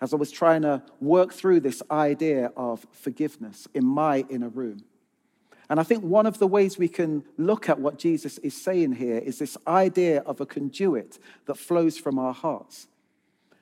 as 0.00 0.12
I 0.12 0.16
was 0.16 0.32
trying 0.32 0.62
to 0.62 0.82
work 1.00 1.32
through 1.32 1.60
this 1.60 1.84
idea 1.88 2.50
of 2.56 2.84
forgiveness 2.90 3.68
in 3.74 3.86
my 3.86 4.24
inner 4.28 4.48
room. 4.48 4.82
And 5.72 5.80
I 5.80 5.84
think 5.84 6.04
one 6.04 6.26
of 6.26 6.38
the 6.38 6.46
ways 6.46 6.76
we 6.76 6.86
can 6.86 7.24
look 7.38 7.70
at 7.70 7.78
what 7.78 7.98
Jesus 7.98 8.36
is 8.36 8.54
saying 8.54 8.92
here 8.92 9.16
is 9.16 9.38
this 9.38 9.56
idea 9.66 10.20
of 10.26 10.42
a 10.42 10.44
conduit 10.44 11.18
that 11.46 11.54
flows 11.54 11.96
from 11.96 12.18
our 12.18 12.34
hearts. 12.34 12.88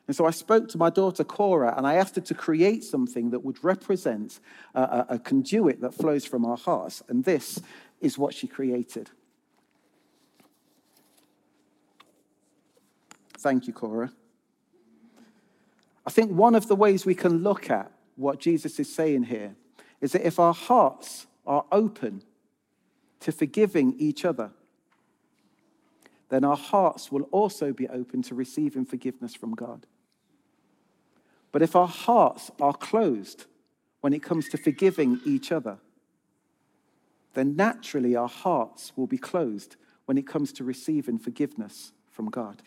And 0.09 0.17
so 0.17 0.27
I 0.27 0.33
spoke 0.33 0.69
to 0.71 0.77
my 0.77 0.91
daughter 0.91 1.23
Cora 1.23 1.73
and 1.77 1.87
I 1.87 1.95
asked 1.95 2.17
her 2.17 2.21
to 2.23 2.35
create 2.35 2.83
something 2.83 3.31
that 3.31 3.45
would 3.45 3.63
represent 3.63 4.41
a, 4.75 4.83
a, 4.83 5.07
a 5.11 5.19
conduit 5.21 5.83
that 5.83 5.95
flows 5.95 6.27
from 6.27 6.45
our 6.45 6.57
hearts. 6.57 7.01
And 7.07 7.23
this 7.23 7.61
is 8.01 8.19
what 8.19 8.35
she 8.35 8.49
created. 8.49 9.09
Thank 13.39 13.69
you, 13.69 13.73
Cora. 13.73 14.11
I 16.05 16.11
think 16.11 16.33
one 16.33 16.57
of 16.57 16.67
the 16.67 16.75
ways 16.75 17.07
we 17.07 17.15
can 17.15 17.45
look 17.45 17.71
at 17.71 17.93
what 18.17 18.41
Jesus 18.41 18.81
is 18.81 18.93
saying 18.93 19.23
here 19.23 19.55
is 20.01 20.11
that 20.11 20.27
if 20.27 20.41
our 20.41 20.55
hearts 20.55 21.29
are 21.51 21.65
open 21.73 22.23
to 23.19 23.33
forgiving 23.33 23.97
each 23.99 24.25
other, 24.25 24.53
then 26.29 26.45
our 26.45 26.57
hearts 26.57 27.11
will 27.11 27.25
also 27.33 27.73
be 27.73 27.89
open 27.89 28.23
to 28.23 28.37
receiving 28.37 28.85
forgiveness 28.85 29.35
from 29.35 29.57
God. 29.57 29.85
But 31.51 31.61
if 31.61 31.75
our 31.75 31.89
hearts 31.89 32.53
are 32.61 32.73
closed 32.73 33.47
when 34.01 34.13
it 34.13 34.23
comes 34.23 34.49
to 34.51 34.57
forgiving 34.57 35.21
each 35.27 35.51
other, 35.51 35.79
then 37.35 37.57
naturally 37.57 38.15
our 38.15 38.29
hearts 38.29 38.93
will 38.95 39.09
be 39.09 39.19
closed 39.19 39.75
when 40.05 40.17
it 40.17 40.29
comes 40.29 40.53
to 40.53 40.63
receiving 40.63 41.19
forgiveness 41.19 41.91
from 42.13 42.31
God. 42.31 42.63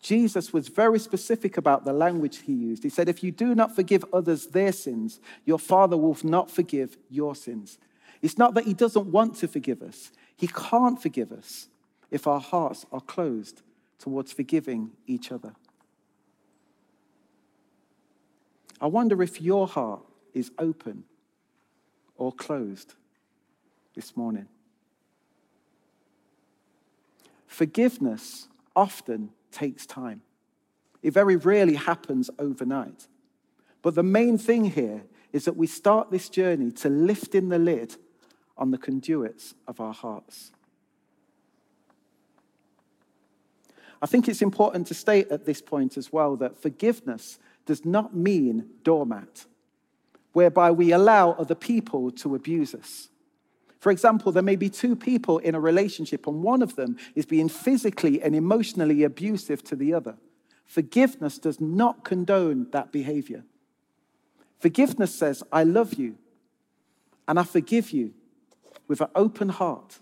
Jesus 0.00 0.52
was 0.52 0.68
very 0.68 0.98
specific 0.98 1.56
about 1.56 1.84
the 1.84 1.92
language 1.92 2.38
he 2.38 2.52
used. 2.52 2.82
He 2.82 2.88
said, 2.88 3.08
If 3.08 3.22
you 3.22 3.32
do 3.32 3.54
not 3.54 3.74
forgive 3.74 4.04
others 4.12 4.48
their 4.48 4.72
sins, 4.72 5.20
your 5.44 5.58
Father 5.58 5.96
will 5.96 6.16
not 6.22 6.50
forgive 6.50 6.96
your 7.10 7.34
sins. 7.34 7.78
It's 8.22 8.38
not 8.38 8.54
that 8.54 8.64
he 8.64 8.74
doesn't 8.74 9.06
want 9.06 9.36
to 9.36 9.48
forgive 9.48 9.82
us, 9.82 10.10
he 10.36 10.48
can't 10.48 11.00
forgive 11.00 11.32
us 11.32 11.68
if 12.10 12.26
our 12.26 12.40
hearts 12.40 12.86
are 12.92 13.00
closed 13.00 13.62
towards 13.98 14.32
forgiving 14.32 14.92
each 15.06 15.32
other. 15.32 15.54
I 18.80 18.86
wonder 18.86 19.22
if 19.22 19.40
your 19.40 19.66
heart 19.66 20.02
is 20.34 20.50
open 20.58 21.04
or 22.16 22.32
closed 22.32 22.94
this 23.94 24.16
morning. 24.16 24.46
Forgiveness 27.46 28.48
often 28.74 29.30
takes 29.50 29.86
time. 29.86 30.22
It 31.02 31.12
very 31.12 31.36
rarely 31.36 31.74
happens 31.74 32.30
overnight. 32.38 33.06
But 33.82 33.94
the 33.94 34.02
main 34.02 34.38
thing 34.38 34.66
here 34.66 35.04
is 35.32 35.44
that 35.44 35.56
we 35.56 35.66
start 35.66 36.10
this 36.10 36.28
journey 36.28 36.70
to 36.72 36.88
lifting 36.88 37.48
the 37.48 37.58
lid 37.58 37.96
on 38.56 38.70
the 38.70 38.78
conduits 38.78 39.54
of 39.68 39.80
our 39.80 39.92
hearts. 39.92 40.50
I 44.00 44.06
think 44.06 44.28
it's 44.28 44.42
important 44.42 44.86
to 44.88 44.94
state 44.94 45.28
at 45.30 45.46
this 45.46 45.60
point 45.62 45.96
as 45.96 46.12
well 46.12 46.36
that 46.36 46.60
forgiveness 46.60 47.38
does 47.64 47.84
not 47.84 48.14
mean 48.14 48.66
doormat, 48.82 49.46
whereby 50.32 50.70
we 50.70 50.92
allow 50.92 51.32
other 51.32 51.54
people 51.54 52.10
to 52.12 52.34
abuse 52.34 52.74
us. 52.74 53.08
For 53.86 53.92
example, 53.92 54.32
there 54.32 54.42
may 54.42 54.56
be 54.56 54.68
two 54.68 54.96
people 54.96 55.38
in 55.38 55.54
a 55.54 55.60
relationship, 55.60 56.26
and 56.26 56.42
one 56.42 56.60
of 56.60 56.74
them 56.74 56.96
is 57.14 57.24
being 57.24 57.48
physically 57.48 58.20
and 58.20 58.34
emotionally 58.34 59.04
abusive 59.04 59.62
to 59.62 59.76
the 59.76 59.94
other. 59.94 60.16
Forgiveness 60.64 61.38
does 61.38 61.60
not 61.60 62.02
condone 62.02 62.66
that 62.72 62.90
behavior. 62.90 63.44
Forgiveness 64.58 65.14
says, 65.14 65.44
I 65.52 65.62
love 65.62 65.94
you 65.94 66.18
and 67.28 67.38
I 67.38 67.44
forgive 67.44 67.92
you 67.92 68.12
with 68.88 69.00
an 69.00 69.06
open 69.14 69.50
heart. 69.50 70.00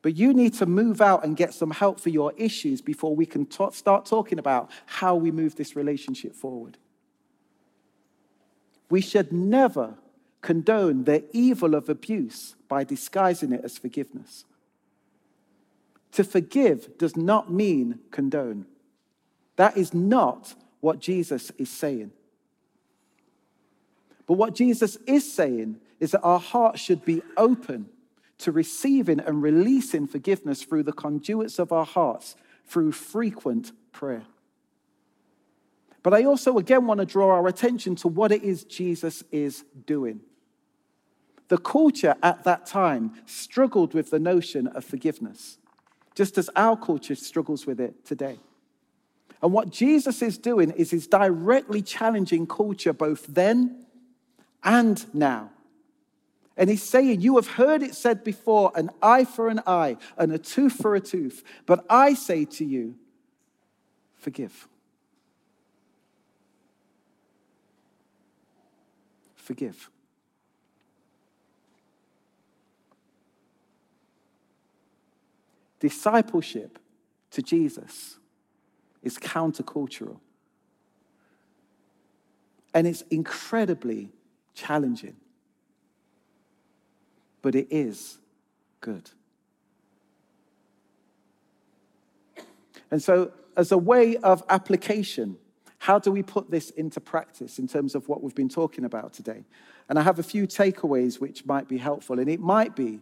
But 0.00 0.14
you 0.14 0.32
need 0.32 0.54
to 0.54 0.66
move 0.66 1.00
out 1.00 1.24
and 1.24 1.36
get 1.36 1.52
some 1.52 1.72
help 1.72 1.98
for 1.98 2.10
your 2.10 2.32
issues 2.36 2.80
before 2.80 3.16
we 3.16 3.26
can 3.26 3.46
t- 3.46 3.66
start 3.72 4.06
talking 4.06 4.38
about 4.38 4.70
how 4.86 5.16
we 5.16 5.32
move 5.32 5.56
this 5.56 5.74
relationship 5.74 6.36
forward. 6.36 6.78
We 8.88 9.00
should 9.00 9.32
never 9.32 9.96
condone 10.40 11.04
the 11.04 11.24
evil 11.32 11.74
of 11.74 11.88
abuse 11.88 12.54
by 12.68 12.84
disguising 12.84 13.52
it 13.52 13.60
as 13.64 13.78
forgiveness. 13.78 14.44
To 16.12 16.24
forgive 16.24 16.98
does 16.98 17.16
not 17.16 17.52
mean 17.52 18.00
condone. 18.10 18.66
That 19.56 19.76
is 19.76 19.92
not 19.92 20.54
what 20.80 20.98
Jesus 20.98 21.52
is 21.58 21.68
saying. 21.68 22.12
But 24.26 24.34
what 24.34 24.54
Jesus 24.54 24.96
is 25.06 25.30
saying 25.30 25.80
is 25.98 26.12
that 26.12 26.22
our 26.22 26.38
hearts 26.38 26.80
should 26.80 27.04
be 27.04 27.22
open 27.36 27.88
to 28.38 28.52
receiving 28.52 29.20
and 29.20 29.42
releasing 29.42 30.06
forgiveness 30.06 30.62
through 30.62 30.84
the 30.84 30.92
conduits 30.92 31.58
of 31.58 31.72
our 31.72 31.84
hearts 31.84 32.36
through 32.64 32.92
frequent 32.92 33.72
prayer. 33.92 34.22
But 36.02 36.14
I 36.14 36.24
also 36.24 36.56
again 36.56 36.86
want 36.86 37.00
to 37.00 37.06
draw 37.06 37.30
our 37.30 37.46
attention 37.46 37.96
to 37.96 38.08
what 38.08 38.32
it 38.32 38.42
is 38.42 38.64
Jesus 38.64 39.22
is 39.30 39.64
doing. 39.86 40.20
The 41.50 41.58
culture 41.58 42.14
at 42.22 42.44
that 42.44 42.64
time 42.64 43.12
struggled 43.26 43.92
with 43.92 44.10
the 44.10 44.20
notion 44.20 44.68
of 44.68 44.84
forgiveness, 44.84 45.58
just 46.14 46.38
as 46.38 46.48
our 46.54 46.76
culture 46.76 47.16
struggles 47.16 47.66
with 47.66 47.80
it 47.80 48.06
today. 48.06 48.38
And 49.42 49.52
what 49.52 49.70
Jesus 49.70 50.22
is 50.22 50.38
doing 50.38 50.70
is 50.70 50.92
he's 50.92 51.08
directly 51.08 51.82
challenging 51.82 52.46
culture 52.46 52.92
both 52.92 53.26
then 53.26 53.84
and 54.62 55.04
now. 55.12 55.50
And 56.56 56.70
he's 56.70 56.84
saying, 56.84 57.20
You 57.20 57.34
have 57.34 57.48
heard 57.48 57.82
it 57.82 57.96
said 57.96 58.22
before, 58.22 58.70
an 58.76 58.90
eye 59.02 59.24
for 59.24 59.48
an 59.48 59.60
eye 59.66 59.96
and 60.16 60.30
a 60.30 60.38
tooth 60.38 60.74
for 60.74 60.94
a 60.94 61.00
tooth. 61.00 61.42
But 61.66 61.84
I 61.90 62.14
say 62.14 62.44
to 62.44 62.64
you, 62.64 62.94
forgive. 64.14 64.68
Forgive. 69.34 69.90
Discipleship 75.80 76.78
to 77.32 77.42
Jesus 77.42 78.18
is 79.02 79.18
countercultural. 79.18 80.20
And 82.72 82.86
it's 82.86 83.02
incredibly 83.10 84.10
challenging 84.54 85.16
but 87.42 87.54
it 87.54 87.66
is 87.70 88.18
good. 88.80 89.10
And 92.90 93.02
so, 93.02 93.32
as 93.56 93.72
a 93.72 93.78
way 93.78 94.16
of 94.16 94.42
application, 94.48 95.36
how 95.78 95.98
do 95.98 96.10
we 96.10 96.22
put 96.22 96.50
this 96.50 96.70
into 96.70 97.00
practice 97.00 97.58
in 97.58 97.66
terms 97.66 97.94
of 97.94 98.08
what 98.08 98.22
we've 98.22 98.34
been 98.34 98.48
talking 98.48 98.84
about 98.84 99.12
today? 99.12 99.44
And 99.88 99.98
I 99.98 100.02
have 100.02 100.18
a 100.18 100.22
few 100.22 100.46
takeaways 100.46 101.20
which 101.20 101.46
might 101.46 101.68
be 101.68 101.78
helpful. 101.78 102.18
And 102.18 102.28
it 102.28 102.40
might 102.40 102.76
be 102.76 103.00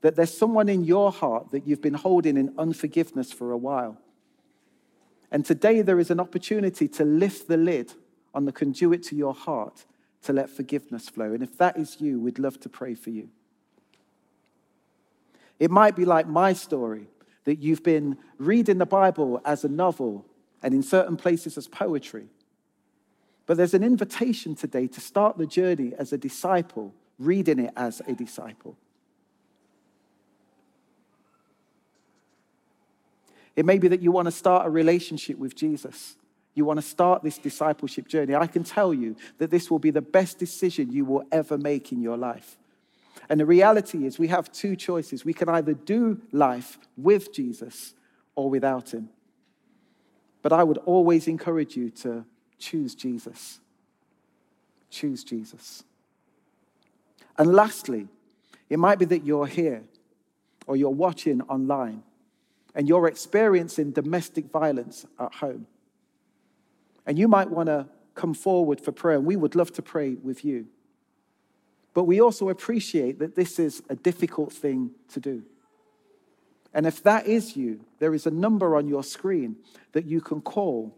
that 0.00 0.16
there's 0.16 0.36
someone 0.36 0.68
in 0.68 0.84
your 0.84 1.10
heart 1.10 1.50
that 1.50 1.66
you've 1.66 1.82
been 1.82 1.94
holding 1.94 2.36
in 2.36 2.54
unforgiveness 2.56 3.32
for 3.32 3.50
a 3.50 3.56
while. 3.56 3.98
And 5.30 5.44
today 5.44 5.82
there 5.82 5.98
is 5.98 6.10
an 6.10 6.20
opportunity 6.20 6.88
to 6.88 7.04
lift 7.04 7.48
the 7.48 7.56
lid 7.56 7.92
on 8.34 8.44
the 8.44 8.52
conduit 8.52 9.02
to 9.04 9.16
your 9.16 9.34
heart 9.34 9.84
to 10.22 10.32
let 10.32 10.50
forgiveness 10.50 11.08
flow. 11.08 11.32
And 11.32 11.42
if 11.42 11.56
that 11.58 11.76
is 11.76 12.00
you, 12.00 12.20
we'd 12.20 12.38
love 12.38 12.58
to 12.60 12.68
pray 12.68 12.94
for 12.94 13.10
you. 13.10 13.28
It 15.58 15.70
might 15.70 15.96
be 15.96 16.04
like 16.04 16.28
my 16.28 16.52
story 16.52 17.08
that 17.44 17.58
you've 17.58 17.82
been 17.82 18.16
reading 18.38 18.78
the 18.78 18.86
Bible 18.86 19.40
as 19.44 19.64
a 19.64 19.68
novel 19.68 20.24
and 20.62 20.74
in 20.74 20.82
certain 20.82 21.16
places 21.16 21.56
as 21.56 21.66
poetry. 21.66 22.26
But 23.46 23.56
there's 23.56 23.74
an 23.74 23.82
invitation 23.82 24.54
today 24.54 24.86
to 24.88 25.00
start 25.00 25.38
the 25.38 25.46
journey 25.46 25.92
as 25.98 26.12
a 26.12 26.18
disciple, 26.18 26.94
reading 27.18 27.58
it 27.58 27.72
as 27.76 28.02
a 28.06 28.12
disciple. 28.12 28.76
It 33.58 33.66
may 33.66 33.78
be 33.80 33.88
that 33.88 34.00
you 34.00 34.12
want 34.12 34.26
to 34.26 34.30
start 34.30 34.68
a 34.68 34.70
relationship 34.70 35.36
with 35.36 35.56
Jesus. 35.56 36.14
You 36.54 36.64
want 36.64 36.78
to 36.78 36.86
start 36.86 37.24
this 37.24 37.38
discipleship 37.38 38.06
journey. 38.06 38.36
I 38.36 38.46
can 38.46 38.62
tell 38.62 38.94
you 38.94 39.16
that 39.38 39.50
this 39.50 39.68
will 39.68 39.80
be 39.80 39.90
the 39.90 40.00
best 40.00 40.38
decision 40.38 40.92
you 40.92 41.04
will 41.04 41.24
ever 41.32 41.58
make 41.58 41.90
in 41.90 42.00
your 42.00 42.16
life. 42.16 42.56
And 43.28 43.40
the 43.40 43.46
reality 43.46 44.06
is, 44.06 44.16
we 44.16 44.28
have 44.28 44.52
two 44.52 44.76
choices. 44.76 45.24
We 45.24 45.32
can 45.32 45.48
either 45.48 45.74
do 45.74 46.20
life 46.30 46.78
with 46.96 47.32
Jesus 47.32 47.94
or 48.36 48.48
without 48.48 48.94
him. 48.94 49.08
But 50.40 50.52
I 50.52 50.62
would 50.62 50.78
always 50.78 51.26
encourage 51.26 51.76
you 51.76 51.90
to 51.90 52.24
choose 52.60 52.94
Jesus. 52.94 53.58
Choose 54.88 55.24
Jesus. 55.24 55.82
And 57.36 57.52
lastly, 57.52 58.06
it 58.70 58.78
might 58.78 59.00
be 59.00 59.04
that 59.06 59.24
you're 59.24 59.48
here 59.48 59.82
or 60.68 60.76
you're 60.76 60.90
watching 60.90 61.40
online 61.42 62.04
and 62.74 62.88
you're 62.88 63.06
experiencing 63.06 63.92
domestic 63.92 64.50
violence 64.50 65.06
at 65.18 65.34
home. 65.34 65.66
And 67.06 67.18
you 67.18 67.28
might 67.28 67.50
want 67.50 67.68
to 67.68 67.86
come 68.14 68.34
forward 68.34 68.80
for 68.80 68.92
prayer, 68.92 69.16
and 69.16 69.26
we 69.26 69.36
would 69.36 69.54
love 69.54 69.72
to 69.72 69.82
pray 69.82 70.14
with 70.14 70.44
you. 70.44 70.66
But 71.94 72.04
we 72.04 72.20
also 72.20 72.48
appreciate 72.48 73.18
that 73.18 73.34
this 73.34 73.58
is 73.58 73.82
a 73.88 73.96
difficult 73.96 74.52
thing 74.52 74.90
to 75.12 75.20
do. 75.20 75.42
And 76.74 76.86
if 76.86 77.02
that 77.02 77.26
is 77.26 77.56
you, 77.56 77.80
there 77.98 78.14
is 78.14 78.26
a 78.26 78.30
number 78.30 78.76
on 78.76 78.88
your 78.88 79.02
screen 79.02 79.56
that 79.92 80.04
you 80.04 80.20
can 80.20 80.40
call 80.40 80.94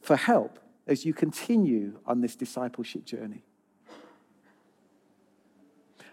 for 0.00 0.16
help 0.16 0.58
as 0.86 1.04
you 1.04 1.12
continue 1.12 1.98
on 2.06 2.20
this 2.20 2.34
discipleship 2.34 3.04
journey. 3.04 3.44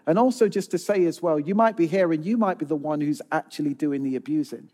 And 0.06 0.18
also, 0.18 0.48
just 0.48 0.70
to 0.70 0.78
say 0.78 1.04
as 1.06 1.20
well, 1.20 1.38
you 1.38 1.54
might 1.54 1.76
be 1.76 1.86
here 1.86 2.12
and 2.12 2.24
you 2.24 2.36
might 2.36 2.58
be 2.58 2.64
the 2.64 2.76
one 2.76 3.00
who's 3.00 3.20
actually 3.32 3.74
doing 3.74 4.04
the 4.04 4.14
abusing. 4.14 4.70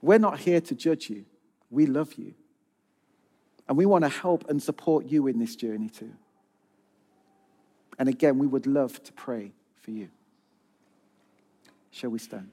We're 0.00 0.18
not 0.18 0.38
here 0.38 0.60
to 0.60 0.74
judge 0.74 1.10
you, 1.10 1.24
we 1.70 1.86
love 1.86 2.14
you. 2.14 2.34
And 3.68 3.76
we 3.76 3.84
want 3.84 4.04
to 4.04 4.08
help 4.08 4.48
and 4.48 4.62
support 4.62 5.06
you 5.06 5.26
in 5.26 5.40
this 5.40 5.56
journey 5.56 5.88
too. 5.88 6.12
And 7.98 8.08
again, 8.08 8.38
we 8.38 8.46
would 8.46 8.66
love 8.66 9.02
to 9.02 9.12
pray 9.12 9.50
for 9.80 9.90
you. 9.90 10.08
Shall 11.90 12.10
we 12.10 12.20
stand? 12.20 12.50